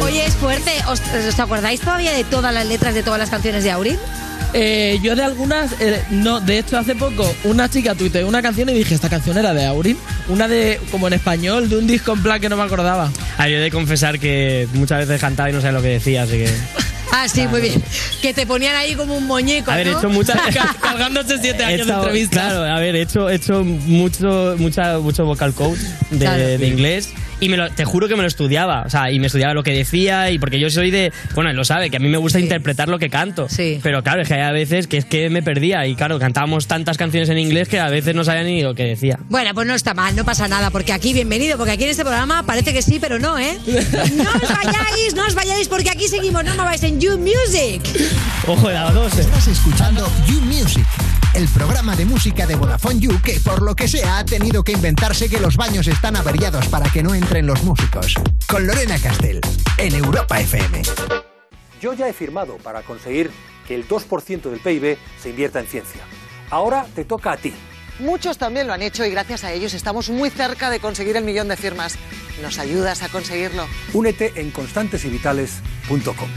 [0.02, 0.70] Oye, es fuerte.
[0.88, 3.98] ¿Os, os acordáis todavía de todas las letras de todas las canciones de Aurin?
[4.52, 8.68] Eh, yo de algunas, eh, no, de hecho hace poco una chica tuiteó una canción
[8.68, 9.96] y dije, esta canción era de Aurin,
[10.28, 13.10] una de, como en español, de un disco en plan que no me acordaba.
[13.38, 16.22] Ah, yo he de confesar que muchas veces cantaba y no sabía lo que decía,
[16.24, 16.50] así que...
[17.12, 17.82] Ah, sí, muy bien.
[18.22, 19.98] Que te ponían ahí como un muñeco, A ver, he ¿no?
[19.98, 20.38] hecho muchas...
[20.80, 22.44] Cargándose siete He años de estado- entrevistas.
[22.52, 25.78] Claro, a ver, he hecho, he hecho mucho, mucha, mucho vocal coach
[26.10, 26.38] de, Claro.
[26.58, 27.08] de inglés
[27.40, 28.82] y me lo- te juro que me lo estudiaba.
[28.86, 31.12] O sea, y me estudiaba lo que decía y porque yo soy de...
[31.34, 32.44] Bueno, él lo sabe, que a mí me gusta Sí.
[32.44, 33.48] interpretar lo que canto.
[33.48, 33.80] Sí.
[33.82, 36.96] Pero claro, es que hay veces que es que me perdía y claro, cantábamos tantas
[36.98, 39.18] canciones en inglés que a veces no sabía ni lo que decía.
[39.28, 42.02] Bueno, pues no está mal, no pasa nada, porque aquí, bienvenido, porque aquí en este
[42.04, 43.58] programa parece que sí, pero no, ¿eh?
[43.66, 47.82] No os vayáis, no os vayáis, porque aquí seguimos, no mováis en You Music.
[48.46, 49.20] Ojo de la dos, eh.
[49.22, 50.84] Estás escuchando You Music,
[51.34, 54.72] el programa de música de Vodafone You que por lo que sea ha tenido que
[54.72, 58.14] inventarse que los baños están averiados para que no entren los músicos.
[58.48, 59.40] Con Lorena Castell,
[59.78, 60.82] en Europa FM.
[61.80, 63.30] Yo ya he firmado para conseguir
[63.66, 66.02] que el 2% del PIB se invierta en ciencia.
[66.50, 67.54] Ahora te toca a ti.
[68.00, 71.24] Muchos también lo han hecho y gracias a ellos estamos muy cerca de conseguir el
[71.24, 71.96] millón de firmas.
[72.42, 73.66] ¿Nos ayudas a conseguirlo?
[73.92, 76.28] Únete en constantesivitales.com.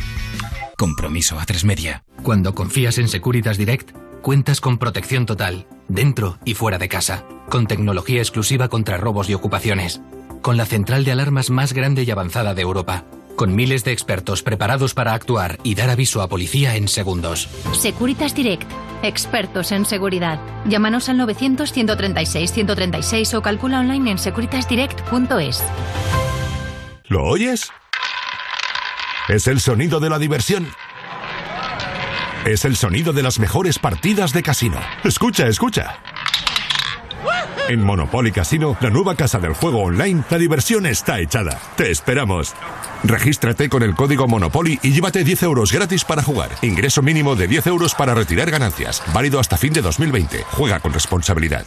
[0.77, 2.03] Compromiso a tres media.
[2.23, 7.67] Cuando confías en Securitas Direct, cuentas con protección total, dentro y fuera de casa, con
[7.67, 10.01] tecnología exclusiva contra robos y ocupaciones,
[10.41, 13.03] con la central de alarmas más grande y avanzada de Europa,
[13.35, 17.49] con miles de expertos preparados para actuar y dar aviso a policía en segundos.
[17.73, 18.71] Securitas Direct,
[19.03, 20.39] expertos en seguridad.
[20.65, 25.63] Llámanos al 900-136-136 o calcula online en securitasdirect.es.
[27.09, 27.69] ¿Lo oyes?
[29.27, 30.65] Es el sonido de la diversión.
[32.45, 34.77] Es el sonido de las mejores partidas de casino.
[35.05, 35.99] Escucha, escucha.
[37.69, 41.57] En Monopoly Casino, la nueva casa del juego online, la diversión está echada.
[41.77, 42.53] Te esperamos.
[43.03, 46.49] Regístrate con el código Monopoly y llévate 10 euros gratis para jugar.
[46.61, 49.01] Ingreso mínimo de 10 euros para retirar ganancias.
[49.13, 50.43] Válido hasta fin de 2020.
[50.51, 51.65] Juega con responsabilidad.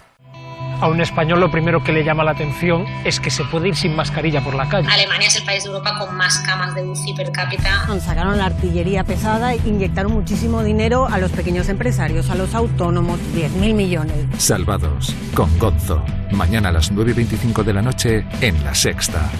[0.81, 3.77] A un español lo primero que le llama la atención es que se puede ir
[3.77, 4.89] sin mascarilla por la calle.
[4.91, 7.87] Alemania es el país de Europa con más camas de UCI per cápita.
[7.99, 13.19] Sacaron la artillería pesada e inyectaron muchísimo dinero a los pequeños empresarios, a los autónomos,
[13.35, 14.17] 10.000 millones.
[14.37, 16.05] Salvados con Gonzo.
[16.33, 19.31] Mañana a las 9 y 25 de la noche en La Sexta.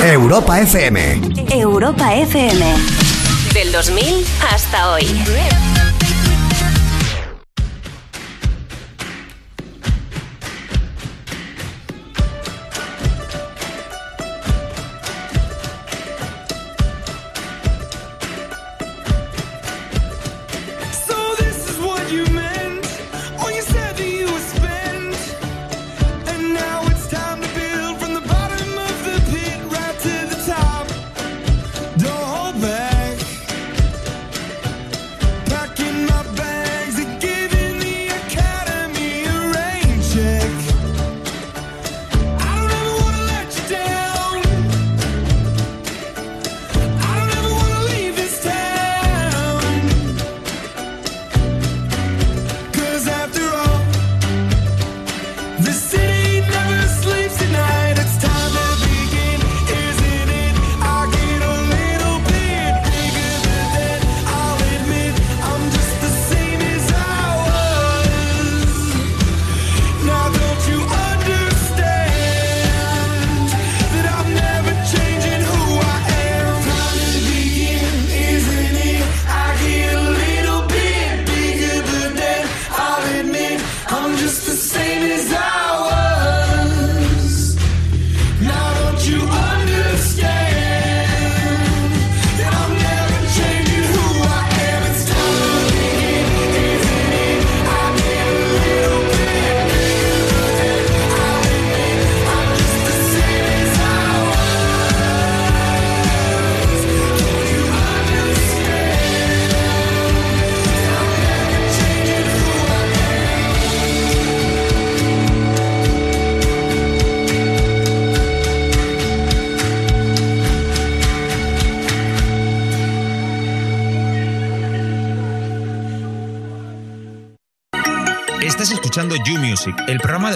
[0.00, 1.20] Europa FM.
[1.50, 2.74] Europa FM.
[3.54, 4.04] Del 2000
[4.52, 5.06] hasta hoy.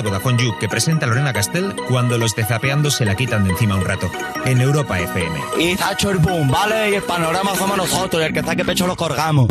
[0.02, 3.50] De Vodafone You que presenta Lorena Castell cuando los de Zapeando se la quitan de
[3.50, 4.10] encima un rato.
[4.44, 5.40] En Europa FM.
[5.58, 6.90] Y hecho el boom, ¿vale?
[6.90, 9.48] Y el panorama somos nosotros, y el que saque pecho lo colgamos.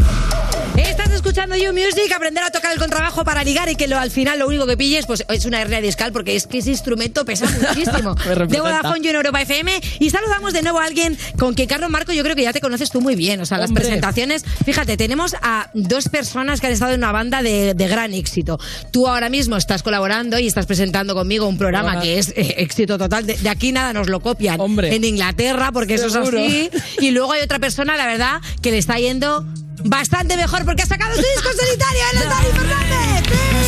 [1.28, 4.40] Escuchando You Music, aprender a tocar el contrabajo para ligar y que lo- al final
[4.40, 7.46] lo único que pilles pues es una hernia discal porque es que ese instrumento pesa
[7.68, 8.16] muchísimo.
[8.16, 11.90] De Vodafone You en Europa FM y saludamos de nuevo a alguien con quien Carlos
[11.90, 13.84] Marco yo creo que ya te conoces tú muy bien, o sea, las Hombre.
[13.84, 18.14] presentaciones, fíjate, tenemos a dos personas que han estado en una banda de, de gran
[18.14, 18.58] éxito.
[18.92, 22.02] Tú ahora mismo estás colaborando y estás presentando conmigo un programa Hola.
[22.04, 25.96] que es eh, éxito total, de, de aquí nada nos lo copian en Inglaterra porque
[25.96, 26.70] eso es así
[27.02, 29.46] y luego hay otra persona, la verdad, que le está yendo
[29.84, 33.24] bastante mejor porque ha sacado su disco solitario, él es Dani Fernández.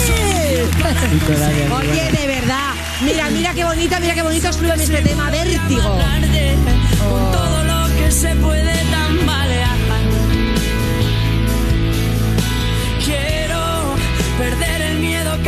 [0.05, 0.13] ¡Sí!
[1.73, 5.81] Oye, de verdad, mira, mira qué bonita, mira qué bonito escriben este tema, Vértigo.
[5.81, 9.77] Con todo lo que se puede tambalear.
[13.05, 13.95] Quiero
[14.37, 14.88] perder el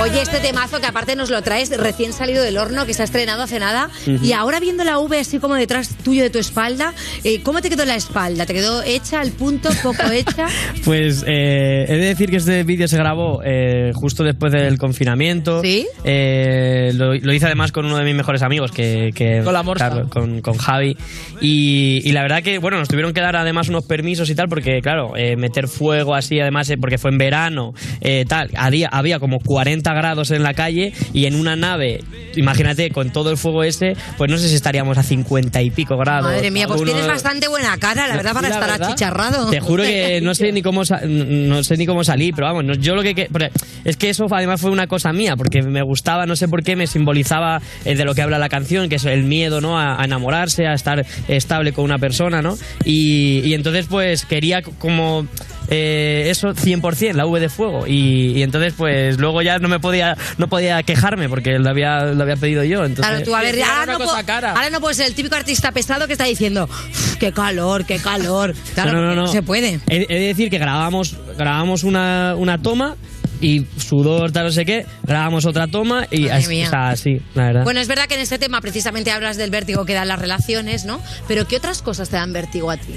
[0.02, 3.06] Oye, este temazo que aparte nos lo traes recién salido del horno, que se ha
[3.06, 4.24] estrenado hace nada, Ujú.
[4.26, 7.70] y ahora viendo la V así como detrás tuyo de tu espalda, eh, ¿cómo te
[7.70, 8.46] quedó la espalda?
[8.46, 10.48] ¿Te quedó hecha al punto, poco hecha?
[10.86, 15.62] Pues eh, he de decir que este vídeo se grabó eh, justo después del confinamiento.
[15.62, 15.88] ¿Sí?
[16.04, 19.62] Eh, lo, lo hice además con uno de mis mejores amigos, que, que- Con la
[19.64, 19.90] Morsa.
[19.92, 20.98] claro, con, con Javi.
[21.42, 24.48] Y, y la verdad que, bueno, nos tuvieron que dar además unos permisos y tal,
[24.50, 28.88] porque claro, eh, meter fuego así, además, eh, porque fue en verano, eh, tal, había,
[28.88, 32.02] había como 40 grados en la calle y en una nave,
[32.36, 35.98] imagínate, con todo el fuego ese, pues no sé si estaríamos a 50 y pico
[35.98, 36.32] grados.
[36.32, 39.50] Madre mía, pues Alguno- tienes bastante buena cara, la verdad, para La estar verdad, achicharrado.
[39.50, 42.64] Te juro que no sé ni cómo sa- no sé ni cómo salí, pero vamos,
[42.66, 43.50] no- yo lo que, que- porque
[43.84, 46.76] es que eso además fue una cosa mía, porque me gustaba, no sé por qué
[46.76, 49.80] me simbolizaba eh, de lo que habla la canción, que es el miedo, ¿no?
[49.80, 52.58] A, a enamorarse, a estar estable con una persona, ¿no?
[52.86, 55.28] Y, y entonces pues quería como
[55.72, 57.88] eh, eso 100%, la V de fuego.
[57.88, 62.06] Y, y entonces pues luego ya no me podía no podía quejarme porque lo había,
[62.08, 62.86] lo había pedido yo.
[62.86, 64.52] Entonces, Claro, tú a ver, ahora no, cosa puedo- cara.
[64.52, 67.98] ahora no puedes ser el típico artista pesado que está diciendo, "Uf, qué calor, qué
[67.98, 68.54] calor.
[68.74, 69.80] Claro, No, no, no, se puede.
[69.88, 72.96] He, he de decir que grabamos, grabamos una, una toma
[73.40, 76.68] y sudor, tal, no sé qué, grabamos otra toma y así, mía.
[76.68, 77.64] o sea, así, la verdad.
[77.64, 80.86] Bueno, es verdad que en este tema precisamente hablas del vértigo que dan las relaciones,
[80.86, 81.02] ¿no?
[81.28, 82.94] Pero ¿qué otras cosas te dan vértigo a ti?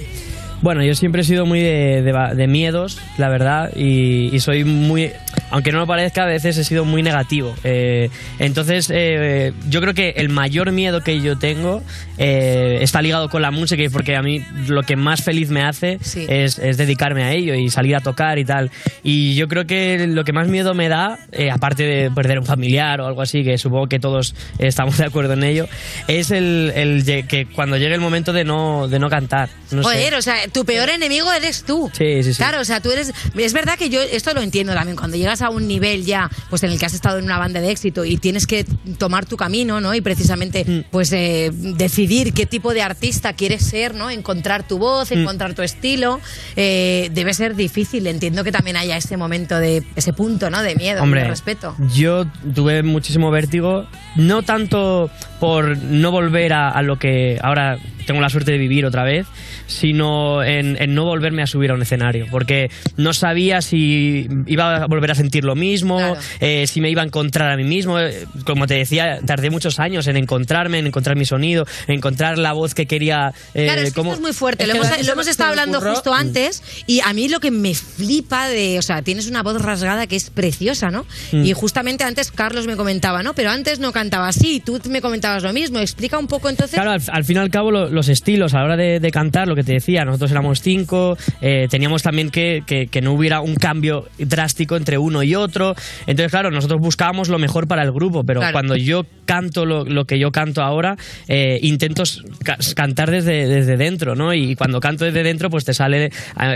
[0.65, 4.65] Bueno, yo siempre he sido muy de, de de miedos, la verdad, y, y soy
[4.65, 5.13] muy,
[5.51, 7.55] aunque no lo parezca, a veces he sido muy negativo.
[7.65, 8.09] Eh,
[8.39, 11.83] entonces, eh, yo creo que el mayor miedo que yo tengo
[12.17, 15.61] eh, está ligado con la música, y porque a mí lo que más feliz me
[15.61, 15.99] hace
[16.29, 18.71] es, es dedicarme a ello y salir a tocar y tal.
[19.03, 22.47] Y yo creo que lo que más miedo me da, eh, aparte de perder un
[22.47, 25.69] familiar o algo así, que supongo que todos estamos de acuerdo en ello,
[26.09, 29.51] es el, el que cuando llegue el momento de no, de no cantar.
[29.71, 29.89] No sé.
[29.91, 31.91] Joder, o sea, tu peor enemigo eres tú.
[31.93, 32.39] Sí, sí, sí.
[32.39, 33.13] Claro, o sea, tú eres.
[33.37, 34.97] Es verdad que yo esto lo entiendo también.
[34.97, 37.61] Cuando llegas a un nivel ya, pues en el que has estado en una banda
[37.61, 38.65] de éxito y tienes que
[38.97, 39.95] tomar tu camino, ¿no?
[39.95, 40.85] Y precisamente, Mm.
[40.91, 44.09] pues eh, decidir qué tipo de artista quieres ser, ¿no?
[44.11, 45.19] Encontrar tu voz, Mm.
[45.19, 46.21] encontrar tu estilo,
[46.57, 48.07] eh, debe ser difícil.
[48.07, 50.63] Entiendo que también haya ese momento de ese punto, ¿no?
[50.63, 51.75] De miedo, Hombre, de respeto.
[51.95, 53.87] Yo tuve muchísimo vértigo,
[54.17, 58.87] no tanto por no volver a, a lo que ahora tengo la suerte de vivir
[58.87, 59.27] otra vez,
[59.67, 64.77] sino en, en no volverme a subir a un escenario, porque no sabía si iba
[64.77, 67.99] a volver a sentir lo mismo, eh, si me iba a encontrar a mí mismo.
[67.99, 72.39] Eh, Como te decía, tardé muchos años en encontrarme, en encontrar mi sonido, en encontrar
[72.39, 73.33] la voz que quería.
[73.55, 74.65] eh, Claro, es que cómo- esto es muy fuerte.
[74.65, 77.29] Es lo que hemos, lo hemos me- estado hablando ocurrió- justo antes y a mí
[77.29, 81.07] lo que me flipa de, o sea, tienes una voz rasgada que es preciosa, ¿no?
[81.33, 81.45] Mm.
[81.45, 83.35] Y justamente antes Carlos me comentaba, ¿no?
[83.35, 85.79] Pero antes no cantaba así, tú me comentabas lo mismo.
[85.79, 86.75] Explica un poco entonces.
[86.75, 89.11] Claro, al, al fin y al cabo lo- los estilos a la hora de, de
[89.11, 93.13] cantar, lo que te decía, nosotros éramos cinco, eh, teníamos también que, que- que no
[93.13, 95.75] hubiera un cambio drástico entre uno y otro.
[96.07, 98.53] Entonces, claro, nosotros buscábamos lo mejor para el grupo, pero Claro.
[98.53, 100.97] cuando yo canto lo, lo que yo canto ahora,
[101.29, 102.03] eh, intento
[102.43, 104.35] ca- cantar desde, desde dentro, ¿no?
[104.35, 106.11] Y cuando canto desde dentro, pues te sale eh,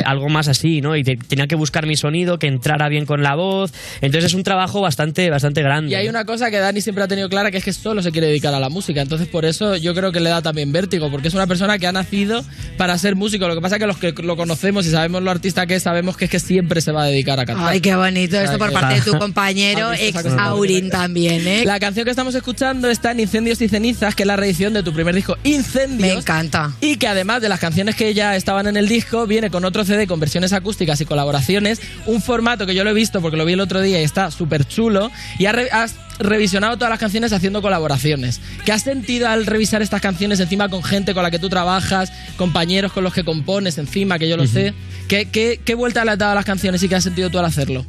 [0.04, 0.96] algo más así, ¿no?
[0.96, 3.72] Y te- tenía que buscar mi sonido, que entrara bien con la voz.
[4.00, 5.92] Entonces es un trabajo bastante, bastante grande.
[5.92, 8.12] Y hay una cosa que Dani siempre ha tenido clara, que es que solo se
[8.12, 9.00] quiere dedicar a la música.
[9.00, 11.86] Entonces, por eso yo creo que le da también vértigo, porque es una persona que
[11.86, 12.44] ha nacido
[12.76, 13.46] para ser músico.
[13.48, 15.82] Lo que pasa es que los que lo conocemos y sabemos lo artista que es,
[15.82, 17.68] sabemos que es que siempre se va a dedicar a cantar.
[17.68, 21.46] Ay, qué bonito esto por parte de tu compañero, Ha visto esa ex Aurin también,
[21.46, 21.64] ¿eh?
[21.64, 24.82] La canción que estamos escuchando está en Incendios y Cenizas, que es la reedición de
[24.82, 26.00] tu primer disco Incendios.
[26.00, 26.72] Me encanta.
[26.80, 29.84] Y que además de las canciones que ya estaban en el disco, viene con otro
[29.84, 31.80] CD con versiones acústicas y colaboraciones.
[32.06, 34.30] Un formato que yo lo he visto porque lo vi el otro día y está
[34.30, 35.10] súper chulo.
[35.38, 38.40] Y has revisionado todas las canciones haciendo colaboraciones.
[38.64, 42.12] ¿Qué has sentido al revisar estas canciones encima con gente con la que tú trabajas,
[42.36, 44.74] compañeros con los que compones encima, que yo lo sé?
[45.08, 47.38] ¿Qué, qué, qué vuelta le has dado a las canciones y qué has sentido tú
[47.38, 47.86] al hacerlo?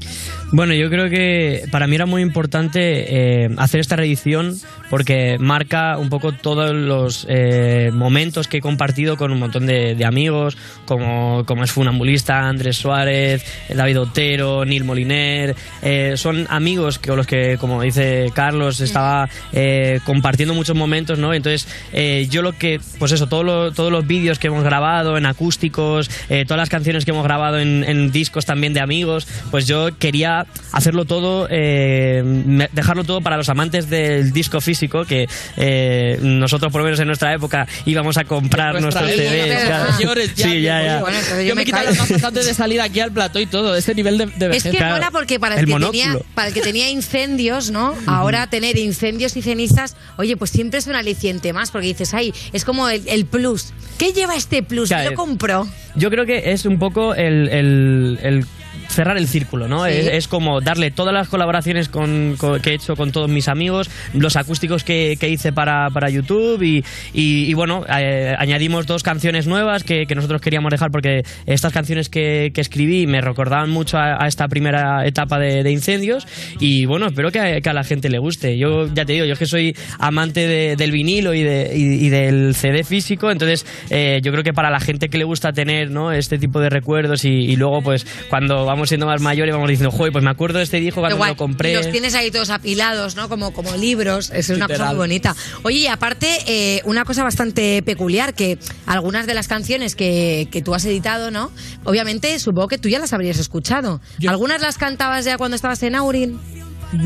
[0.52, 4.58] Bueno, yo creo que para mí era muy importante eh, hacer esta reedición
[4.90, 9.94] porque marca un poco todos los eh, momentos que he compartido con un montón de,
[9.94, 15.56] de amigos, como, como es Funambulista, Andrés Suárez, David Otero, Neil Moliner.
[15.84, 21.34] eh, son amigos con los que, como dice Carlos, estaba eh, compartiendo muchos momentos, ¿no?
[21.34, 25.18] Entonces, eh, yo lo que, pues eso, todo lo- todos los vídeos que hemos grabado
[25.18, 29.28] en acústicos, eh, todas las canciones que hemos grabado en, en discos también de amigos,
[29.52, 35.28] pues yo quería hacerlo todo, eh, dejarlo todo para los amantes del disco físico, que
[35.58, 39.48] eh, nosotros, por lo menos en nuestra época, íbamos a comprar nuestros CDs.
[39.48, 39.92] ya claro.
[39.92, 41.04] mayores ya, Sí, ya, tío, ya.
[41.04, 43.94] oye, yo, me quito las gafas antes de salir aquí al plató y todo, ese
[43.96, 46.02] nivel de, de Es que mola porque para el, El que monóculo.
[46.02, 47.96] tenía, para el que tenía incendios, ¿no?
[48.10, 52.34] Ahora tener incendios y cenizas, oye, pues siempre es un aliciente más, porque dices, ay,
[52.54, 53.74] es como el, el plus.
[53.98, 54.90] ¿Qué lleva este plus?
[54.90, 55.68] ¿Qué lo compró?
[55.96, 58.46] Yo creo que es un poco el, el- el
[58.90, 59.86] cerrar el círculo, ¿no?
[59.86, 59.92] Sí.
[59.92, 63.48] Es, es como darle todas las colaboraciones con- con- que he hecho con todos mis
[63.48, 66.84] amigos, los acústicos que, que hice para, para YouTube y,
[67.14, 71.72] y- y bueno, eh, añadimos dos canciones nuevas que, que nosotros queríamos dejar porque estas
[71.72, 76.28] canciones que, que escribí me recordaban mucho a, a esta primera etapa de, de incendios
[76.60, 78.58] y bueno, espero que a, que a la gente le guste.
[78.58, 82.06] Yo ya te digo, yo es que soy amante de- del vinilo y, de- y-
[82.06, 85.52] y del CD físico, entonces eh, yo creo que para la gente que le gusta
[85.54, 86.12] tener ¿no?
[86.12, 89.92] este tipo de recuerdos y, y luego pues cuando vamos siendo más mayores vamos diciendo,
[89.92, 91.74] joder, pues me acuerdo de este disco cuando Igual, me lo compré.
[91.74, 93.28] Los tienes ahí todos apilados, ¿no?
[93.28, 94.30] Como, como libros.
[94.32, 95.36] Es una cosa muy bonita.
[95.64, 100.62] Oye, y aparte, eh, una cosa bastante peculiar, que algunas de las canciones que, que
[100.62, 101.52] tú has editado, ¿no?
[101.84, 104.02] Obviamente, supongo que tú ya las habrías escuchado.
[104.28, 106.40] ¿Algunas las cantabas ya cuando estabas en Aurin?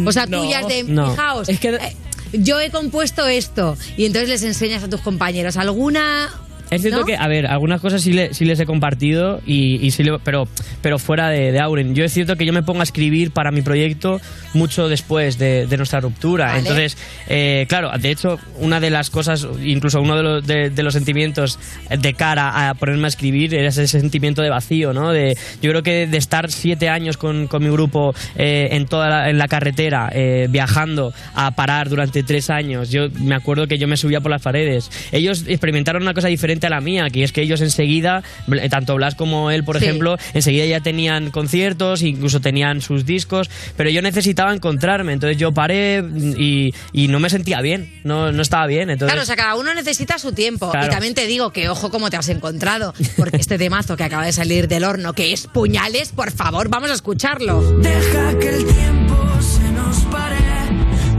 [0.06, 1.12] O sea, No, tú ya de, no.
[1.12, 1.96] fijaos, eh,
[2.32, 3.78] yo he compuesto esto.
[3.98, 5.58] Y entonces les enseñas a tus compañeros.
[5.58, 6.30] ¿Alguna
[6.76, 7.06] Es cierto ¿no?
[7.06, 10.20] que, a ver, algunas cosas sí, le- sí les he compartido, y, y sí le-
[10.20, 10.48] pero,
[10.82, 11.96] pero fuera de, de Auren.
[11.96, 14.20] Yo es cierto que yo me pongo a escribir para mi proyecto
[14.54, 16.46] mucho después de, de nuestra ruptura.
[16.48, 16.60] Vale.
[16.60, 16.98] Entonces,
[17.28, 20.94] eh, claro, de hecho, una de las cosas, incluso uno de los, de, de los
[20.94, 21.60] sentimientos
[21.90, 25.12] de cara a ponerme a escribir era ese sentimiento de vacío, ¿no?
[25.12, 29.10] De, yo creo que de estar siete años con, con mi grupo eh, en toda
[29.10, 33.78] la, en la carretera, eh, viajando a parar durante tres años, yo me acuerdo que
[33.78, 34.90] yo me subía por las paredes.
[35.12, 38.96] Ellos experimentaron una cosa diferente a la mía, que es que ellos enseguida, eh, tanto
[38.96, 39.86] Blas como él, por Sí.
[39.86, 45.52] ejemplo, enseguida ya tenían conciertos, incluso tenían sus discos, pero yo necesitaba encontrarme, entonces yo
[45.52, 46.04] paré
[46.38, 48.90] y, y no me sentía bien, no, no estaba bien.
[48.90, 50.72] Entonces, Claro, o sea, cada uno necesita su tiempo.
[50.72, 50.88] Claro.
[50.88, 54.26] Y también te digo que ojo cómo te has encontrado, porque este temazo que acaba
[54.26, 57.62] de salir del horno, que es puñales, por favor, vamos a escucharlo.
[57.80, 60.38] Deja que el tiempo se nos pare,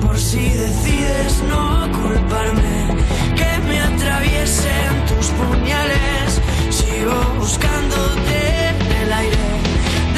[0.01, 2.74] por si decides no culparme,
[5.15, 6.41] tus puñales,
[6.71, 8.39] sigo buscándote
[8.69, 9.47] en el aire.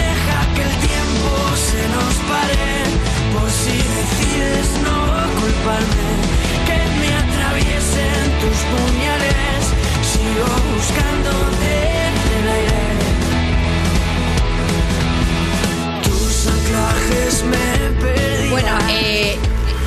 [0.02, 1.30] Deja que el tiempo
[1.68, 2.68] se nos pare,
[3.34, 4.98] por si decides no
[5.40, 6.08] culparme,
[6.68, 9.60] que me atraviesen tus puñales,
[10.12, 11.15] sigo buscándote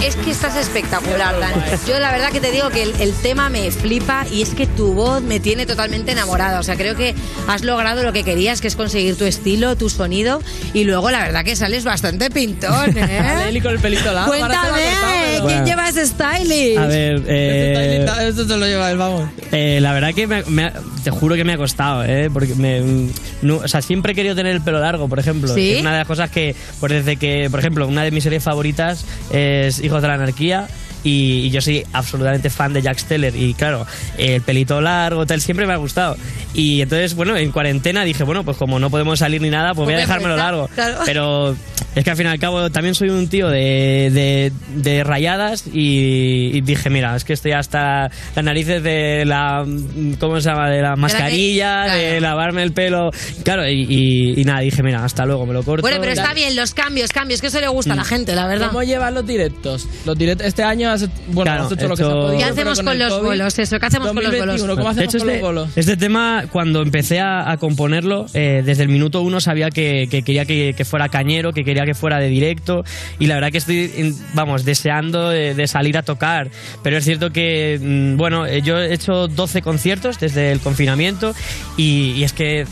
[0.05, 1.61] es que estás espectacular, Dani.
[1.87, 4.65] Yo la verdad que te digo que el, el tema me flipa y es que
[4.65, 6.59] tu voz me tiene totalmente enamorada.
[6.59, 7.13] O sea, creo que
[7.47, 10.41] has logrado lo que querías, que es conseguir tu estilo, tu sonido
[10.73, 13.45] y luego la verdad que sales bastante pintón, ¿eh?
[13.45, 14.33] Leli con el pelito largo.
[14.33, 16.77] ahora se va Cuéntame, ¿quién pero- lleva ese stylish?
[16.77, 19.29] A ver, eh, Esto te lo lleva él, vamos.
[19.51, 20.73] Eh, la verdad que me, me ha-
[21.03, 22.29] te juro que me ha costado, ¿eh?
[22.31, 22.81] Porque me,
[23.41, 25.53] no- o sea, siempre he querido tener el pelo largo, por ejemplo.
[25.53, 25.73] ¿Sí?
[25.73, 28.43] Es una de las cosas que, pues desde que, por ejemplo, una de mis series
[28.43, 30.67] favoritas es Hijos de la Anarquía.
[31.01, 33.85] Y, y yo soy absolutamente fan de Jack Steller y claro,
[34.17, 36.17] el pelito largo, tal, siempre me ha gustado.
[36.53, 39.85] Y entonces, bueno, en cuarentena dije, bueno, pues como no podemos salir ni nada, pues
[39.85, 40.69] voy a Pues dejármelo está, largo.
[40.75, 40.99] claro.
[41.05, 41.55] Pero
[41.95, 45.65] es que al fin y al cabo también soy un tío de, de, de rayadas
[45.67, 49.65] y, y dije, mira, es que estoy hasta las narices de la,
[50.19, 50.69] ¿cómo se llama?
[50.69, 51.99] De la mascarilla, claro.
[51.99, 53.11] de lavarme el pelo.
[53.43, 55.81] Claro, y, y- y nada, dije, mira, hasta luego, me lo corto.
[55.81, 58.47] Bueno, pero está bien, los cambios, cambios, que eso le gusta a la gente, la
[58.47, 58.67] verdad.
[58.67, 59.87] ¿Cómo llevan los directos?
[60.05, 62.37] Los directos este año has, bueno, Claro, has hecho lo que se ha esto- podido.
[62.37, 63.59] ¿Qué hacemos con los COVID, bolos?
[63.59, 64.39] Eso, ¿qué hacemos con los bolos?
[64.61, 65.69] 2021, ¿Cómo hacemos hecho, con los este, bolos?
[65.75, 70.21] este tema, cuando empecé a, a componerlo, eh, desde el minuto uno sabía que, que
[70.23, 72.83] quería que, que fuera cañero, que quería que fuera de directo.
[73.19, 76.49] Y la verdad que estoy, vamos, deseando de, de salir a tocar.
[76.83, 81.33] Pero es cierto que, mm, bueno, eh, yo he hecho 12 conciertos desde el confinamiento
[81.77, 82.65] y, y es que.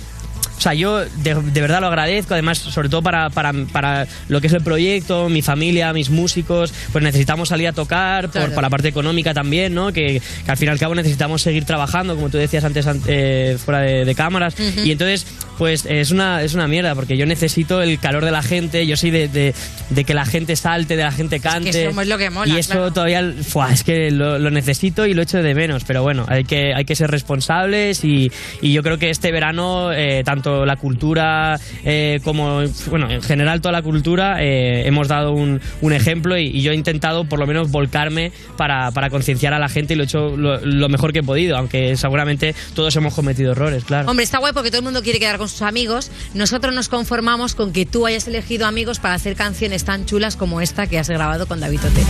[0.58, 4.42] O sea, yo de, de verdad lo agradezco, además, sobre todo para, para, para lo
[4.42, 8.54] que es el proyecto, mi familia, mis músicos, pues necesitamos salir a tocar, por, Claro.
[8.56, 9.94] por la parte económica también, ¿no?
[9.94, 13.04] Que, que al fin y al cabo necesitamos seguir trabajando, como tú decías antes, an-
[13.06, 14.56] eh, fuera de, de cámaras.
[14.60, 14.82] Ujú.
[14.84, 15.28] Y entonces,
[15.58, 18.96] pues es una, es una mierda, porque yo necesito el calor de la gente, yo
[18.98, 19.54] soy de, de,
[19.90, 21.86] de que la gente salte, de la gente cante.
[21.88, 22.92] somos lo que mola, Y eso claro.
[22.94, 23.72] todavía, ¡fua!
[23.72, 26.86] es que lo, lo necesito y lo echo de menos, pero bueno, hay que, hay
[26.86, 28.32] que ser responsables y,
[28.62, 33.62] y yo creo que este verano, eh, tanto la cultura eh, como, bueno, en general
[33.62, 37.40] toda la cultura, eh, hemos dado un, un ejemplo y, y yo he intentado por
[37.40, 40.90] lo menos volcarme para, para concienciar a la gente y lo he hecho lo, lo
[40.90, 44.10] mejor que he podido, aunque seguramente todos hemos cometido errores, claro.
[44.10, 46.12] Hombre, está guay porque todo el mundo quiere quedar con amigos.
[46.34, 50.62] Nosotros nos conformamos con que tú hayas elegido amigos para hacer canciones tan chulas como
[50.62, 52.08] esta que has grabado con David Otero.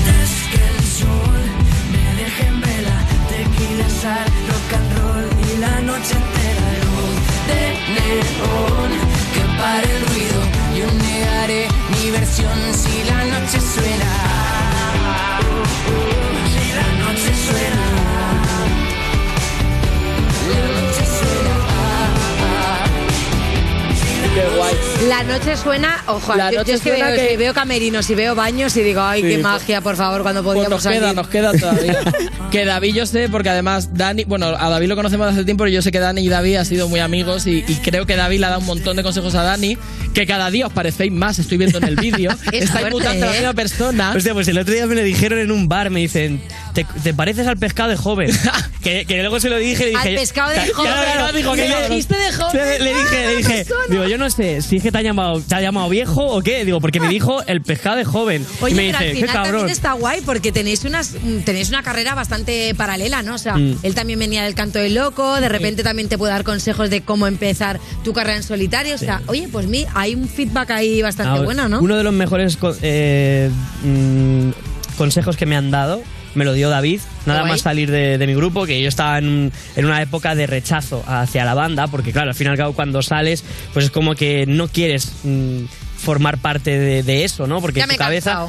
[25.07, 27.53] La noche suena, ojo, La yo, noche yo es que suena veo, que- que veo
[27.53, 30.55] camerinos y veo baños y digo, ay, Sí, qué pues- magia, por favor, cuando Pues
[30.55, 31.97] podíamos nos queda, nos queda todavía.
[32.51, 35.63] que David yo sé, porque además Dani, bueno, a David lo conocemos desde hace tiempo,
[35.63, 38.15] pero yo sé que Dani y David han sido muy amigos y, y creo que
[38.17, 39.77] David le ha dado un montón de consejos a Dani,
[40.13, 42.31] que cada día os parecéis más, estoy viendo en el vídeo.
[42.51, 43.39] Es Estáis mutando a la ¿eh?
[43.39, 44.13] misma persona.
[44.15, 46.41] Hostia, pues el otro día me lo dijeron en un bar, me dicen,
[46.83, 48.29] te, te pareces al pescado de joven.
[48.83, 50.15] que, que luego se lo dije y Al dije...
[50.15, 50.91] pescado de joven.
[50.91, 54.29] claro, dijo que le- dijiste de joven, Le, le dije, le dije, digo, yo no
[54.29, 56.99] sé, si es que te ha llamado, te ha llamado viejo o qué, digo, porque
[56.99, 58.45] me dijo el pescado de joven.
[58.61, 59.51] Oye, y me pero dice, al final cabrón.
[59.61, 61.15] también está guay porque tenéis unas
[61.45, 63.35] tenéis una carrera bastante paralela, ¿no?
[63.35, 63.79] O sea, Mm.
[63.81, 67.01] él también venía del canto del loco, de repente también te puede dar consejos de
[67.01, 68.93] cómo empezar tu carrera en solitario.
[68.95, 71.79] O sea, oye, pues mi, hay un feedback ahí bastante Ah, bueno, ¿no?
[71.79, 73.49] Uno de los mejores eh,
[73.83, 74.49] mm,
[74.97, 76.01] consejos que me han dado
[76.35, 79.27] me lo dio David, nada más salir de, de mi grupo, que yo estaba en,
[79.27, 82.57] un- en una época de rechazo hacia la banda, porque claro, al fin y al
[82.57, 85.63] cabo cuando sales, pues es como que no quieres mm,
[85.97, 87.59] formar parte de, de eso, ¿no?
[87.59, 88.47] Porque Ya tu me he cabeza...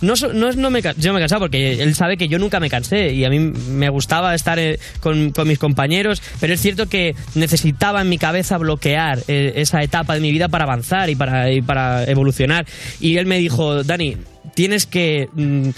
[0.00, 2.70] No, no no me, yo me he cansado porque él sabe que yo nunca me
[2.70, 6.86] cansé y a mí me gustaba estar eh, con, con mis compañeros, pero es cierto
[6.88, 11.16] que necesitaba en mi cabeza bloquear eh, esa etapa de mi vida para avanzar y
[11.16, 12.66] para, y para evolucionar.
[12.98, 14.16] Y él me dijo, Dani,
[14.54, 15.68] tienes que mm,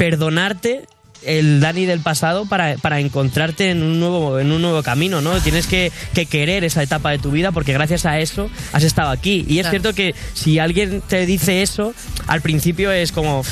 [0.00, 0.86] perdonarte
[1.26, 5.38] el Dani del pasado para, para encontrarte en un nuevo en un nuevo camino, ¿no?
[5.42, 9.10] Tienes que, que querer esa etapa de tu vida porque gracias a eso has estado
[9.10, 9.44] aquí.
[9.46, 9.70] Y es Claro.
[9.72, 11.92] cierto que si alguien te dice eso,
[12.26, 13.44] al principio es como...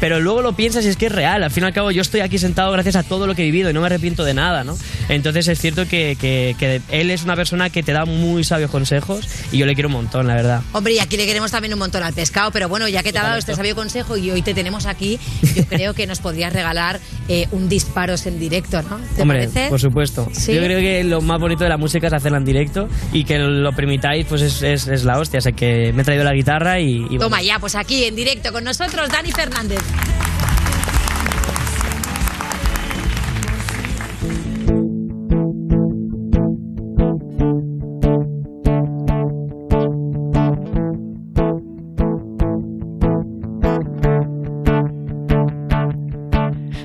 [0.00, 1.42] Pero luego lo piensas y es que es real.
[1.42, 3.46] Al fin y al cabo, yo estoy aquí sentado gracias a todo lo que he
[3.46, 4.76] vivido y no me arrepiento de nada, ¿no?
[5.08, 8.70] Entonces es cierto que, que- que él es una persona que te da muy sabios
[8.70, 10.62] consejos y yo le quiero un montón, la verdad.
[10.72, 13.18] Hombre, y aquí le queremos también un montón al pescado, pero bueno, ya que te
[13.18, 15.18] ha dado este sabio consejo y hoy te tenemos aquí,
[15.56, 18.98] yo creo que nos podrías regalar eh, un disparos en directo, ¿no?
[19.16, 19.68] ¿Te Hombre, parece?
[19.68, 20.28] por supuesto.
[20.32, 20.54] Sí.
[20.54, 23.38] Yo creo que lo más bonito de la música es hacerla en directo y que
[23.38, 25.38] lo permitáis, pues es, es- es la hostia.
[25.38, 26.96] Así que me he traído la guitarra y.
[26.96, 27.20] y bueno.
[27.24, 29.80] Toma ya, pues aquí en directo con nosotros, Dani Fernández.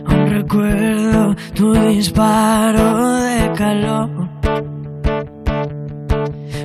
[0.05, 4.09] Aún recuerdo tu disparo de calor.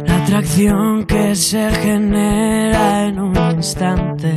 [0.07, 4.37] La atracción que se genera en un instante.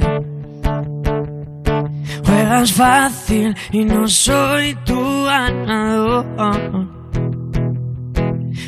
[2.52, 6.26] Juegas fácil y no soy tu ganador.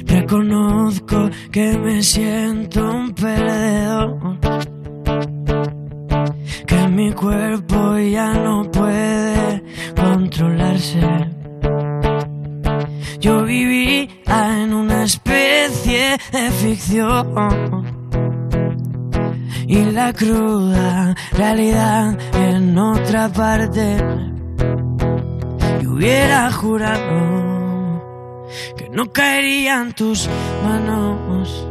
[0.06, 4.40] Reconozco que me siento un perdedor.
[6.66, 9.62] Que mi cuerpo ya no puede
[9.98, 11.02] controlarse.
[13.20, 17.93] Yo vivía en una especie de ficción.
[19.74, 23.98] Y la cruda realidad en otra parte.
[25.82, 28.44] Y hubiera jurado
[28.78, 30.30] que no caería en tus
[30.64, 31.68] manos.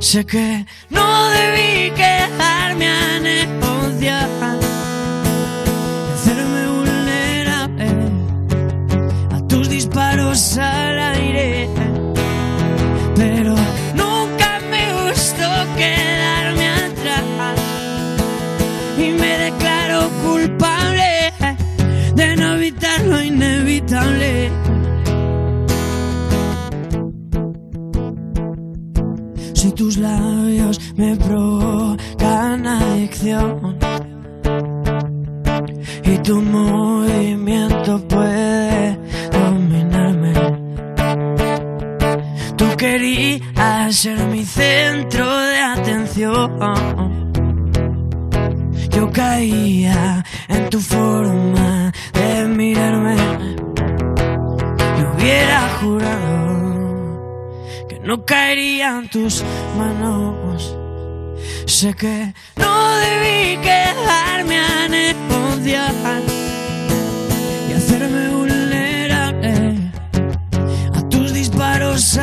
[0.00, 4.28] Sé que no debí quedarme a negociar
[6.14, 7.86] hacerme vulnerable
[9.30, 11.68] a tus disparos al aire.
[13.14, 13.54] Pero
[13.94, 16.21] nunca me gustó quedarme
[29.62, 33.78] Si tus labios me provocan adicción
[36.02, 38.98] y tu movimiento puede
[39.30, 40.32] dominarme,
[42.56, 47.32] tú querías ser mi centro de atención.
[48.90, 51.61] Yo caía en tu forma
[58.12, 59.42] no caería en tus
[59.78, 60.76] manos.
[61.64, 66.22] Sé que no debí quedarme a negociar
[67.70, 69.52] y hacerme vulnerable
[70.94, 72.18] a tus disparos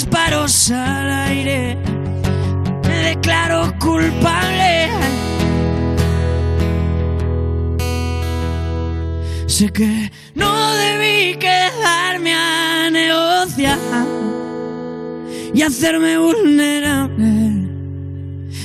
[0.00, 1.76] disparos al aire.
[2.88, 4.88] Me declaro culpable.
[9.46, 10.50] Sé que no
[10.84, 13.78] debí quedarme a negociar
[15.52, 17.68] y hacerme vulnerable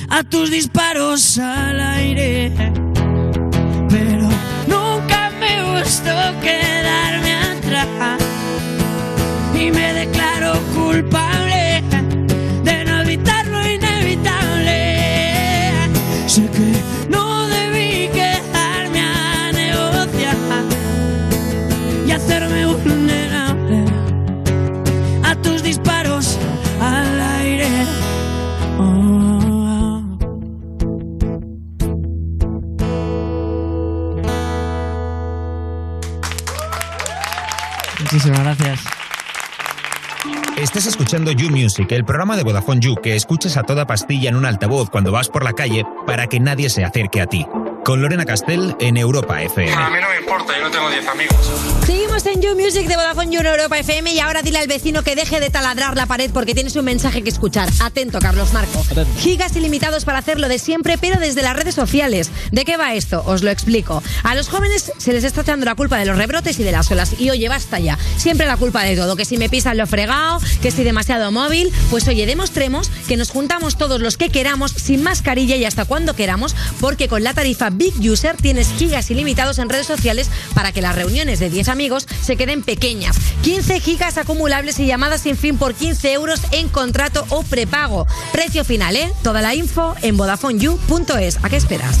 [0.08, 2.50] a tus disparos al aire.
[3.90, 4.26] Pero
[4.74, 8.22] nunca me gustó quedarme atrás
[9.54, 10.15] y me declaro
[16.36, 16.75] Sé
[40.76, 44.36] Estás escuchando You Music, el programa de Vodafone You que escuchas a toda pastilla en
[44.36, 47.46] un altavoz cuando vas por la calle para que nadie se acerque a ti.
[47.82, 49.72] Con Lorena Castell en Europa FM.
[49.72, 51.75] A mí no me importa, yo no tengo 10 amigos.
[52.26, 55.14] En You Music de Vodafone You en Europa FM y ahora dile al vecino que
[55.14, 57.68] deje de taladrar la pared porque tienes un mensaje que escuchar.
[57.80, 58.84] Atento, Carlos Marco.
[59.18, 62.30] Gigas ilimitados para hacerlo de siempre, pero desde las redes sociales.
[62.50, 63.22] ¿De qué va esto?
[63.26, 64.02] Os lo explico.
[64.24, 66.90] A los jóvenes se les está echando la culpa de los rebrotes y de las
[66.90, 67.14] olas.
[67.20, 67.96] Y oye, basta ya.
[68.16, 69.14] Siempre la culpa de todo.
[69.14, 71.70] Que si me pisan lo fregado, que estoy demasiado móvil.
[71.90, 76.16] Pues oye, demostremos que nos juntamos todos los que queramos sin mascarilla y hasta cuando
[76.16, 80.82] queramos, porque con la tarifa Big User tienes gigas ilimitados en redes sociales para que
[80.82, 83.16] las reuniones de 10 amigos se queden pequeñas.
[83.42, 88.06] 15 gigas acumulables y llamadas sin fin por 15 euros en contrato o prepago.
[88.32, 89.12] Precio final, ¿eh?
[89.22, 91.38] Toda la info en VodafoneYou.es.
[91.42, 91.98] ¿A qué esperas?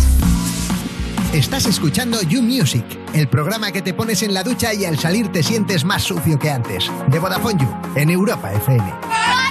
[1.32, 5.30] Estás escuchando You Music, el programa que te pones en la ducha y al salir
[5.32, 6.90] te sientes más sucio que antes.
[7.08, 9.45] De Vodafone You, en Europa FM.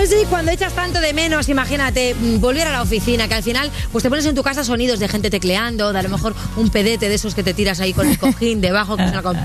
[0.00, 3.42] You Music cuando echas tanto de menos, imagínate, mm, volver a la oficina, que al
[3.42, 6.34] final pues te pones en tu casa sonidos de gente tecleando, de a lo mejor
[6.56, 9.36] un pedete de esos que te tiras ahí con el cojín debajo, que suena con...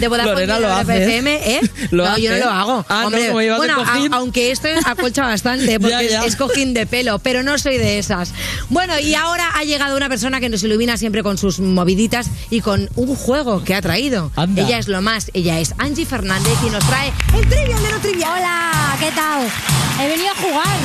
[0.00, 1.08] De Vodafone Lorena, You, lo de haces.
[1.08, 1.60] FM, ¿eh?
[1.90, 2.86] Lo no, yo no lo hago.
[2.88, 3.84] Ah, no, Hombre, como llevas el bueno,
[4.14, 6.24] a- aunque esto acolcha bastante, porque Ya, ya.
[6.24, 8.32] es cojín de pelo, pero no soy de esas.
[8.70, 12.60] Bueno, y ahora ha llegado una persona que nos ilumina siempre con sus moviditas y
[12.60, 14.32] con un juego que ha traído.
[14.36, 14.62] Anda.
[14.62, 17.98] Ella es lo más, ella es Angie Fernández y nos trae el trivial de lo
[17.98, 18.30] trivial.
[18.38, 19.46] Hola, ¿qué tal?
[20.02, 20.78] He venido a jugar.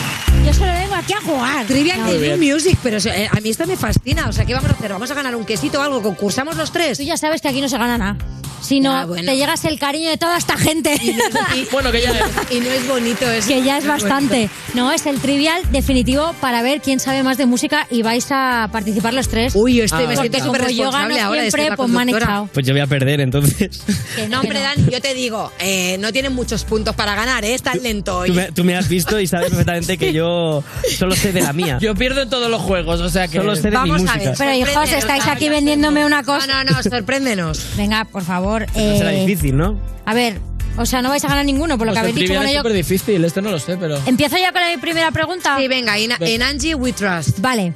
[0.45, 1.66] Yo solo vengo aquí a jugar.
[1.66, 2.38] Trivial de.
[2.38, 4.28] New Music, pero eh, a mí esto me fascina.
[4.30, 4.91] O sea, ¿qué vamos a hacer?
[4.91, 6.03] ¿Vamos a ganar un quesito o algo?
[6.03, 6.97] ¿Concursamos los tres?
[6.97, 8.18] Tú ya sabes que aquí no se gana nada.
[8.66, 9.32] Si no, Ya, bueno.
[9.32, 10.95] te llegas el cariño de toda esta gente.
[11.72, 12.11] Bueno, que ya
[12.49, 13.47] Y no es bonito eso.
[13.47, 14.49] que ya es bastante.
[14.74, 18.70] No, es el trivial definitivo para ver quién sabe más de música y vais a
[18.72, 19.53] participar los tres.
[19.55, 22.49] Uy, yo estoy- me Porque siento súper responsable ahora siempre, pues me han echado.
[22.53, 23.82] Pues yo voy a perder entonces.
[24.16, 27.53] Que no, hombre, Dan, yo te digo, eh, no tienen muchos puntos para ganar, ¿eh?
[27.53, 28.30] Estás lento hoy.
[28.30, 30.63] Tú me, tú me has visto y sabes perfectamente que yo
[30.97, 31.78] solo sé de la mía.
[31.82, 33.38] Yo pierdo en todos los juegos, o sea que.
[33.38, 34.18] Solo sé de mi Vamos a música.
[34.30, 34.36] ver.
[34.38, 36.47] Pero hijos, estáis aquí vendiéndome una cosa.
[36.47, 37.59] No, no, no, sorpréndenos.
[37.78, 38.55] Venga, por favor.
[38.62, 39.80] No será eh, difícil, ¿no?
[40.06, 40.39] a ver,
[40.78, 42.34] o sea, no vais a ganar ninguno por lo Pues que el habéis dicho.
[42.34, 43.97] Bueno, es yo súper difícil, este no lo sé, pero.
[44.06, 45.58] empiezo ya con mi primera pregunta.
[45.60, 47.39] Sí, venga, en, en Angie We Trust.
[47.39, 47.74] Vale.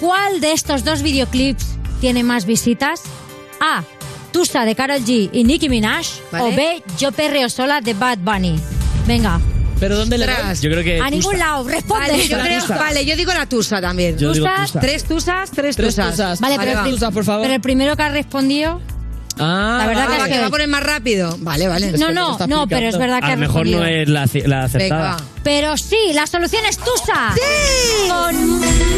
[0.00, 1.64] ¿Cuál de estos dos videoclips
[2.00, 3.02] tiene más visitas?
[3.60, 3.82] A.
[4.32, 6.06] Tusa de Karol G y Nicki Minaj.
[6.30, 6.44] Vale.
[6.44, 6.82] O B.
[6.98, 8.56] Yo perreo sola de Bad Bunny.
[9.06, 9.40] Venga.
[9.80, 10.60] ¿Pero dónde le das?
[10.62, 11.00] Yo creo que.
[11.00, 11.36] A ningún Tusa.
[11.46, 11.68] lado.
[11.68, 12.08] Responde.
[12.10, 14.16] Vale, yo La creo, vale, yo digo la tusa también.
[14.18, 14.80] Yo digo Tusas, tusa.
[14.80, 16.10] Tres tusas, tres, Tres tusas.
[16.12, 16.40] tusas.
[16.40, 17.42] Vale, Vale, pero, el, por favor.
[17.42, 18.80] pero el primero que ha respondido.
[19.38, 21.36] Ah, La verdad que va, que a poner más rápido.
[21.40, 21.92] Vale, vale.
[21.98, 25.16] No, no, no, pero es verdad que A lo mejor no es la, la acertada.
[25.16, 25.35] Venga.
[25.46, 27.32] Pero sí, la solución es Tusa.
[27.36, 28.08] ¡Sí!
[28.08, 28.34] Con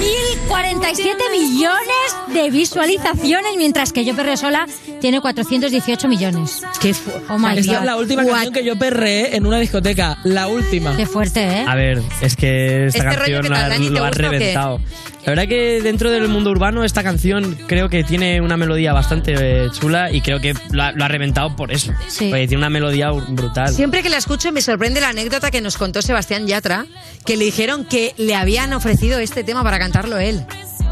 [0.00, 4.66] 1047 millones de visualizaciones, mientras que Yo Perreo Sola
[5.00, 6.62] tiene 418 millones.
[6.80, 6.94] Qué
[7.28, 7.80] Oh my Esta God.
[7.80, 8.32] es la última What?
[8.32, 10.16] canción que yo perreé en una discoteca.
[10.24, 10.96] La última.
[10.96, 11.64] Qué fuerte, ¿eh?
[11.68, 13.48] A ver, es que esta Este rollo canción que
[13.90, 14.80] lo, tal, ha- reventado.
[15.24, 19.34] La verdad que dentro del mundo urbano esta canción creo que tiene una melodía bastante
[19.36, 21.92] eh, chula y creo que lo ha, lo ha reventado por eso.
[22.06, 22.30] Sí.
[22.30, 23.74] Porque tiene una melodía brutal.
[23.74, 26.86] Siempre que la escucho me sorprende la anécdota que nos contó Sebastián Yatra,
[27.24, 30.44] que le dijeron que le habían ofrecido este tema para cantarlo él.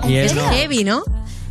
[0.06, 0.50] Y Es es, ¿no?
[0.50, 1.02] heavy, ¿no?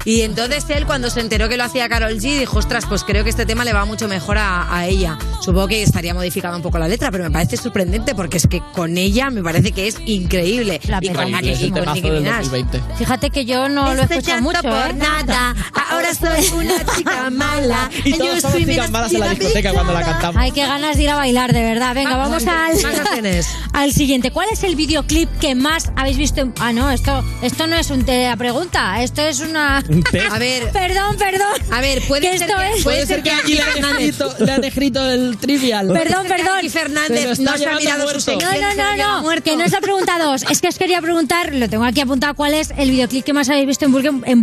[0.06, 3.24] Y entonces él, cuando se enteró que lo hacía Carol G, dijo, ostras, pues creo
[3.24, 5.18] que este tema le va mucho mejor a, a ella.
[5.41, 8.62] Supongo que estaría modificada un poco la letra, pero me parece sorprendente porque es que
[8.74, 10.80] con ella me parece que es increíble.
[10.88, 11.41] La y con, peta.
[11.41, 12.38] Nicki- Es y el con temazo Nicki del Minaj.
[12.43, 12.82] 2020.
[12.97, 14.93] Fíjate que yo no lo he Este escuchado mucho, por ¿eh?
[14.93, 15.56] nada,
[15.91, 17.89] ahora soy una chica mala.
[18.03, 20.41] Y todos somos chicas malas en la discoteca cuando la cantamos.
[20.41, 21.95] Hay que ganas de ir a bailar, de verdad.
[21.95, 23.41] Venga, vamos más- al,
[23.74, 24.30] al siguiente.
[24.32, 26.41] ¿Cuál es el videoclip que más habéis visto?
[26.41, 29.84] en- Ah, no, esto, esto no es un te la pregunta, esto es una...
[29.96, 30.32] Un test.
[30.32, 31.48] A ver, Perdón, perdón.
[31.72, 34.36] a ver, puede Que ser esto que, es- Puede ser que aquí le han escrito,
[34.39, 35.88] le han escrito el trivial.
[35.93, 36.58] Perdón, perdón.
[36.60, 39.41] Se lo Fernández no se ha mirado su No, sección y no, se no, no,
[39.41, 40.43] que no es la pregunta dos.
[40.50, 43.50] Es que os quería preguntar, lo tengo aquí apuntado, cuál es el videoclip que más
[43.50, 43.91] habéis visto en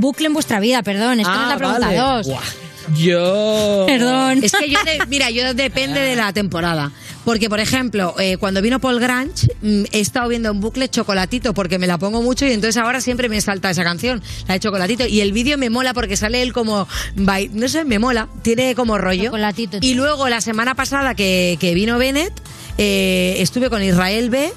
[0.00, 0.82] bucle en, vuestra vida.
[0.82, 1.98] Perdón, es que no es la pregunta vale.
[1.98, 2.26] dos.
[2.26, 2.42] Buah.
[2.96, 3.84] Yo.
[3.86, 4.40] Perdón.
[4.42, 6.90] Es que yo, de- mira, yo depende de la temporada.
[7.24, 11.54] Porque, por ejemplo, eh, cuando vino Paul Grange, mm, he estado viendo en bucle Chocolatito
[11.54, 14.60] porque me la pongo mucho y entonces ahora siempre me salta esa canción, la de
[14.60, 15.06] Chocolatito.
[15.06, 18.98] Y el vídeo me mola porque sale él como, no sé, me mola, tiene como
[18.98, 19.24] rollo.
[19.24, 19.78] Chocolatito.
[19.80, 22.32] Y luego la semana pasada que, que vino Bennett,
[22.78, 24.52] eh, estuve con Israel B.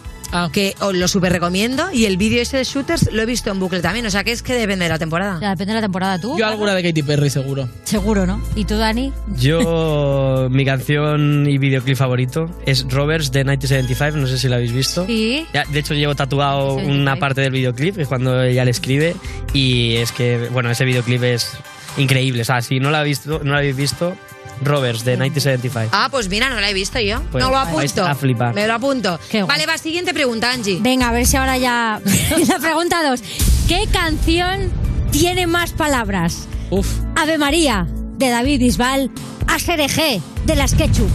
[0.51, 1.91] que os lo super recomiendo.
[1.91, 4.05] Y el vídeo ese de Shooters lo he visto en bucle también.
[4.05, 5.39] O sea que es que depende de la temporada.
[5.41, 6.19] Ya, depende de la temporada.
[6.19, 6.37] ¿Tú?
[6.37, 7.67] Yo alguna de Katy Perry, seguro.
[7.83, 8.41] Seguro, ¿no?
[8.55, 9.11] ¿Y tú, Dani?
[9.37, 14.73] Yo, mi canción y videoclip favorito es Roberts de 1975, no sé si lo habéis
[14.73, 15.05] visto.
[15.05, 15.45] Sí.
[15.53, 17.01] Ya, de hecho, llevo tatuado 1975.
[17.01, 19.15] una parte del videoclip, que es cuando ella le escribe,
[19.53, 21.57] y es que, bueno, ese videoclip es
[21.97, 22.41] increíble.
[22.41, 24.15] O sea, si no lo, habéis visto, no lo habéis visto,
[24.61, 25.89] Roberts de 1975.
[25.91, 27.21] Ah, pues mira, no la he visto yo.
[27.31, 28.05] Pues no lo apunto.
[28.05, 28.53] a flipar.
[28.53, 29.19] Me lo apunto.
[29.29, 29.47] Qué guay.
[29.57, 30.77] Vale, va, siguiente pregunta, Angie.
[30.81, 31.99] Venga, a ver si ahora ya.
[32.47, 33.21] la pregunta dos.
[33.67, 34.71] ¿Qué canción
[35.11, 36.47] tiene más palabras?
[36.69, 36.87] Uf.
[37.15, 37.87] Ave María,
[38.17, 39.11] de David Bisbal.
[39.47, 41.09] Asereje, de las Ketchup.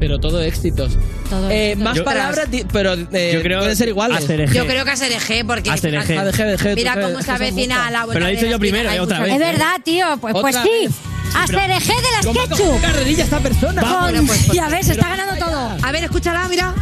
[0.00, 0.96] Pero todo éxitos.
[1.28, 1.84] Todo Eh, éxitos.
[1.84, 4.18] más Yo- palabras, pero eh, Yo creo pueden ser iguales.
[4.24, 4.52] ACRG.
[4.52, 6.02] Yo creo que ASRG, porque ASRG.
[6.02, 8.92] fíjate, ADG, mira cómo se avecina la vuelta Pero lo he dicho yo primero, eh,
[8.92, 9.32] Hay otra vez.
[9.34, 10.06] Es verdad, tío.
[10.20, 10.68] Pues, pues sí.
[10.86, 10.92] vez.
[11.34, 12.80] Asereje de las ¿Cómo ha cogido Ketchup.
[12.82, 13.82] carrerilla esta persona?
[13.82, 15.76] Con- pues, pues, ya ves, está ganando todo.
[15.82, 16.74] A ver, escúchala, mira.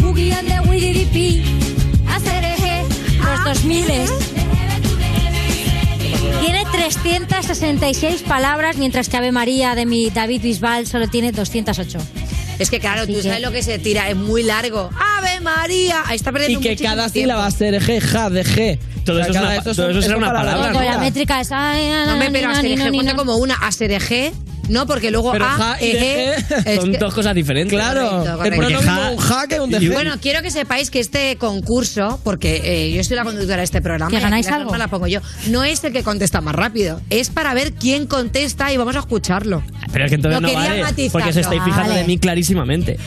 [0.00, 0.58] Boogie and the
[3.28, 3.86] los 2000
[6.40, 11.98] Tiene 366 palabras, mientras que Ave María de mi David Bisbal solo tiene 208.
[12.58, 14.90] Es que claro, tú que- sabes lo que se tira, es muy largo.
[15.18, 16.02] ¡Ave María!
[16.06, 17.24] Ahí está perdiendo Y que muchísimo cada tiempo.
[17.26, 18.78] sílaba va a ser G, ja, de G.
[19.12, 20.72] Todo eso es una- todo eso será una palabra.
[20.72, 21.50] Con la métrica es.
[21.52, 24.32] ay, ay, No me pero ni, cuenta como una ASRG,
[24.68, 26.34] no, porque luego Pero A, ja y E,
[26.66, 27.72] es Son dos cosas diferentes.
[27.72, 28.02] Claro.
[28.02, 28.56] Correcto, Es correcto.
[28.60, 29.92] Porque mismo ja- un ja que un.
[29.94, 33.80] Bueno, quiero que sepáis que este concurso, porque eh, yo soy la conductora de este
[33.80, 34.76] programa, ¿Que ganáis las algo?
[34.76, 38.70] las pongo yo, no es el que contesta más rápido, es para ver quién contesta
[38.70, 39.62] y vamos a escucharlo.
[39.90, 42.00] Pero es que entonces Lo no quería vale, matizar, porque se no estáis fijando vale.
[42.02, 42.98] de mí clarísimamente.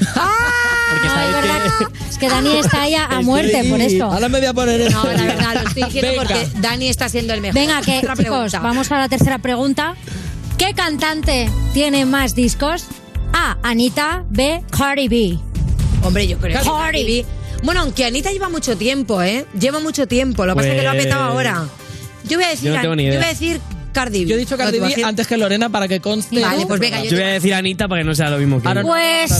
[1.02, 2.10] Porque No, sabéis es que...
[2.10, 4.06] Es que Dani está ya a Estoy- muerte por eso.
[4.06, 6.24] Ahora me voy a poner No, la verdad, lo estoy diciendo Venga.
[6.24, 7.56] porque Dani está siendo el mejor.
[7.56, 8.60] Venga, que chicos, pregunta.
[8.60, 9.96] vamos a la tercera pregunta.
[10.58, 12.86] ¿Qué cantante tiene más discos?
[13.34, 13.58] A.
[13.64, 14.24] Anita.
[14.30, 14.62] B.
[14.76, 15.40] Cardi B.
[16.04, 17.04] Hombre, yo creo que Cardi.
[17.04, 17.26] B-
[17.64, 19.46] Bueno, aunque Anita lleva mucho tiempo, ¿eh?
[19.60, 20.46] Lleva mucho tiempo.
[20.46, 21.66] Lo que pasa es que lo ha Pues- petado ahora.
[22.26, 23.60] Yo voy a decir, Yo no tengo ni yo voy a decir
[23.92, 24.30] Cardi B.
[24.30, 26.42] Yo he dicho Cardi No, B te antes que Lorena para que conste.
[26.42, 28.62] Vale, pues venga, yo Yo voy a decir Anita para que no sea lo mismo
[28.62, 28.88] que Ahora no.
[28.88, 29.32] Pues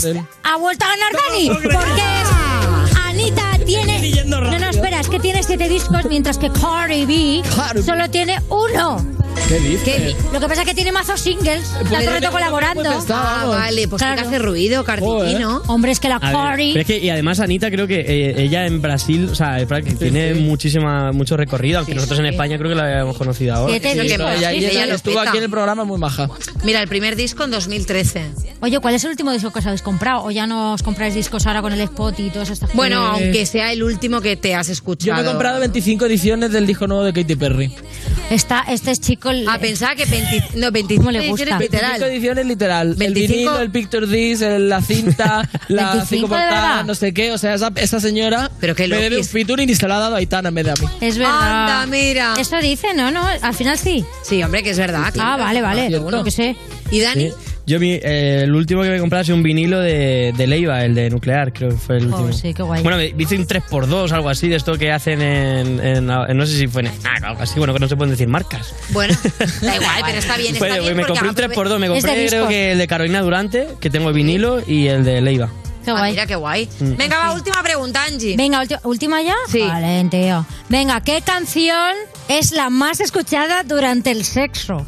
[0.42, 1.48] ha vuelto a ganar Dani.
[1.48, 4.24] Porque es Anita tiene.
[4.26, 8.38] No, no, espera, es que tiene siete discos, mientras que Cardi B Cardi solo tiene
[8.48, 9.04] uno.
[9.48, 9.82] ¿Qué dices?
[9.82, 10.16] ¿Qué?
[10.32, 11.62] Lo que pasa es que tiene mazos singles.
[11.90, 12.82] Ya todo el rato colaborando.
[12.84, 14.20] Pues está, Ah, vale, pues Claro.
[14.20, 15.40] que hace ruido Cardi B, Joder.
[15.40, 15.62] ¿no?
[15.68, 16.78] Hombre, es que la Cardi.
[16.78, 19.56] es que, y además Anita creo que eh, ella en Brasil, o sea,
[19.98, 20.40] tiene sí.
[20.40, 22.26] muchísima mucho recorrido, aunque Sí, nosotros en.
[22.26, 23.70] España creo que la habíamos conocido ahora.
[23.72, 24.26] Siete Sí, lo que discos.
[24.26, 24.38] pasa.
[24.38, 25.28] Ella, Sí, ella ella estuvo peta.
[25.30, 26.28] aquí en el programa muy maja.
[26.64, 28.30] Mira, el primer disco en 2013.
[28.60, 30.24] Oye, ¿cuál es el último disco que os habéis comprado?
[30.24, 33.24] ¿O ya no os compráis discos ahora con el Spot y todas estas Bueno, Eh,
[33.24, 35.22] aunque sea el último que te has Yo escuchado.
[35.22, 37.74] me he comprado 25 ediciones del disco nuevo de Katy Perry.
[38.30, 39.30] Está, este es chico.
[39.30, 41.44] el- Ah, pensaba que 20, no, 25 le gusta?
[41.44, 42.02] ediciones 25 literal.
[42.12, 42.88] ediciones literal.
[42.90, 43.32] El 25.
[43.32, 46.84] vinilo, el picture disc, el- la cinta, la 25 cinco de portadas, verdad.
[46.84, 47.32] no sé qué.
[47.32, 50.00] O sea, esa, esa señora Pero qué me debe un featuring y se la ha
[50.00, 50.86] dado a Aitana en vez de a mí.
[51.00, 51.80] Es verdad.
[51.82, 52.34] Anda, mira.
[52.38, 53.10] Eso dice, ¿no?
[53.10, 54.04] no Al final sí.
[54.22, 55.02] Sí, hombre, que es verdad.
[55.06, 55.42] Ah, claro.
[55.42, 55.88] vale, vale.
[55.88, 56.10] cierto.
[56.10, 56.56] Lo que sé.
[56.90, 57.30] ¿Y Dani?
[57.30, 57.36] Sí.
[57.64, 60.84] Yo mi, eh, el último que me compré ha sido un vinilo de, de Leiva,
[60.84, 62.32] el de nuclear, creo que fue el Oh, último.
[62.32, 62.82] sí, qué guay.
[62.82, 66.44] Bueno, me hice un 3x2, algo así, de esto que hacen en, en- en- no
[66.46, 68.74] sé si fue en ah, algo así, bueno, que no se pueden decir marcas.
[68.90, 69.14] Bueno,
[69.62, 70.96] da igual, pero está bien, está Pues, bien.
[70.96, 74.08] me compré un aprove- 3x2, me compré creo que el de Carolina Durante, que tengo
[74.08, 75.48] el vinilo, y el de Leiva.
[75.84, 76.10] Qué Ah, guay.
[76.12, 76.68] mira qué guay.
[76.80, 76.96] Mm.
[76.96, 78.36] Venga, va, última pregunta, Angie.
[78.36, 79.34] Venga, última ya.
[79.48, 79.60] Sí.
[79.60, 80.44] Vale, tío.
[80.68, 81.92] Venga, ¿qué canción
[82.28, 84.86] es la más escuchada durante el sexo?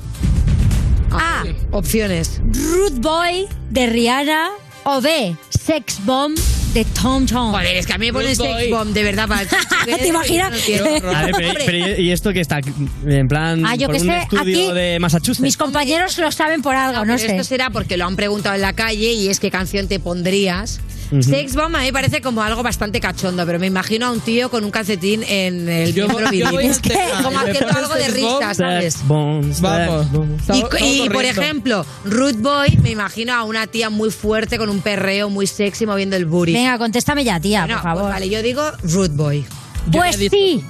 [1.18, 1.44] A.
[1.70, 2.40] Opciones.
[2.44, 4.50] Rude Boy de Rihanna
[4.84, 5.34] o B.
[5.50, 6.36] Sex Bomb
[6.74, 7.52] de Tom Tom.
[7.52, 8.34] Joder, es que a mí me boy.
[8.34, 9.28] sex bomb, de verdad.
[9.28, 9.46] Para
[9.98, 10.50] ¿Te imaginas?
[10.50, 12.60] No ver, pero, ¿y esto que está?
[13.06, 15.40] En plan, Ah, yo por que un sé, estudio aquí de Massachusetts.
[15.40, 17.26] Mis compañeros lo saben por algo, no, pero sé.
[17.36, 20.80] Esto será porque lo han preguntado en la calle y es qué canción te pondrías.
[21.22, 24.20] Sex Bomb a mí me parece como algo bastante cachondo, pero me imagino a un
[24.20, 26.70] tío con un calcetín en el Yo- miembro yo viril.
[26.70, 28.98] Es que como haciendo algo de risa, ¿sabes?
[29.06, 30.10] Bombs, Vamos.
[30.12, 30.42] bombs.
[30.80, 35.30] Y, por ejemplo, Rude Boy, me imagino a una tía muy fuerte con un perreo
[35.30, 36.52] muy sexy moviendo el booty.
[36.52, 38.02] Venga, contéstame ya, tía, Bueno, por favor.
[38.02, 39.44] pues vale, yo digo Rude Boy.
[39.90, 40.64] Yo Pues sí.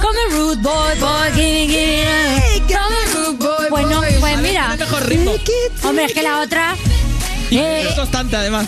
[0.00, 2.72] Come rude boy, boy, give me, give me.
[2.72, 4.76] Come rude boy, Pues no, pues mira.
[4.78, 5.32] Mejor ritmo.
[5.82, 6.76] Hombre, es que la otra.
[7.50, 8.66] Y Eh, es constante, además.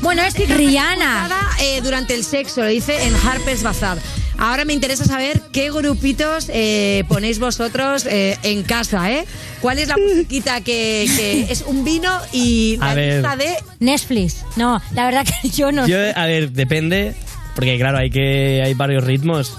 [0.00, 1.28] bueno, es Rihanna.
[1.28, 3.98] Nada, eh, durante el sexo, lo dice en Harper's Bazaar.
[4.36, 9.24] Ahora me interesa saber qué grupitos eh, ponéis vosotros eh, en casa, ¿eh?
[9.60, 13.12] ¿Cuál es la musiquita que, que es un vino y la A ver.
[13.14, 14.44] lista de Netflix.
[14.56, 16.12] No, la verdad que yo no Yo, sé.
[16.16, 17.14] a ver, depende,
[17.54, 19.56] porque claro, hay que hay varios ritmos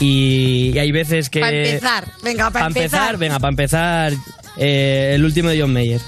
[0.00, 1.40] y, y hay veces que...
[1.40, 2.12] para empezar?
[2.24, 3.16] Venga, para Pa' empezar.
[3.18, 4.12] venga, para empezar,
[4.56, 6.00] eh, el último de John Mayer.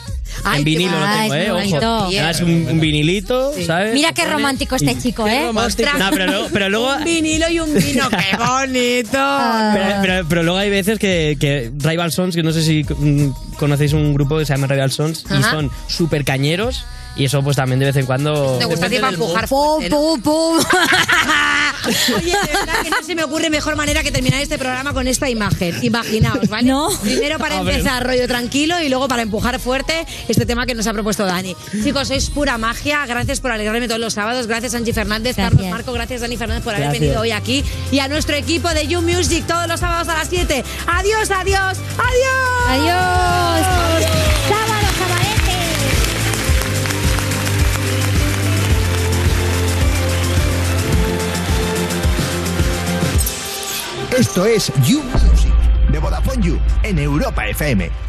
[0.44, 1.50] Ay, en vinilo lo tengo, ¿eh?
[1.50, 1.80] Ojo.
[2.44, 3.94] Un, un vinilito, ¿sabes?
[3.94, 5.50] Mira qué romántico este chico, ¿eh?
[5.98, 9.18] No, pero luego, pero luego Un vinilo y un vino, qué bonito.
[9.74, 12.84] Pero, pero- pero luego hay veces que, que Rival Sons, que no sé si
[13.58, 16.84] conocéis un grupo que se llama Rival Sons, y son súper cañeros,
[17.18, 18.56] y eso pues también de vez en cuando...
[18.58, 19.78] Te gusta a ti para empujar ¿no?
[19.90, 20.58] Pum, pum.
[22.16, 25.06] Oye, de verdad que no se me ocurre mejor manera que terminar este programa con
[25.08, 25.74] esta imagen.
[25.82, 26.68] Imaginaos, ¿vale?
[26.68, 26.88] No.
[27.02, 27.76] Primero para A ver.
[27.76, 31.56] empezar, rollo tranquilo, y luego para empujar fuerte este tema que nos ha propuesto Dani.
[31.82, 33.06] Chicos, sois pura magia.
[33.06, 34.46] Gracias por alegrarme todos los sábados.
[34.46, 35.92] Gracias, Angie Fernández, Carlos Marco.
[35.92, 37.00] Gracias, Dani Fernández, por haber Gracias.
[37.00, 37.64] venido hoy aquí.
[37.90, 40.64] Y a nuestro equipo de You Music todos los sábados a las 7.
[40.86, 42.68] Adiós, adiós, adiós.
[42.68, 43.66] Adiós.
[44.48, 44.67] Sábado,
[54.18, 55.54] Esto es You Music
[55.92, 58.07] de Vodafone You en Europa FM.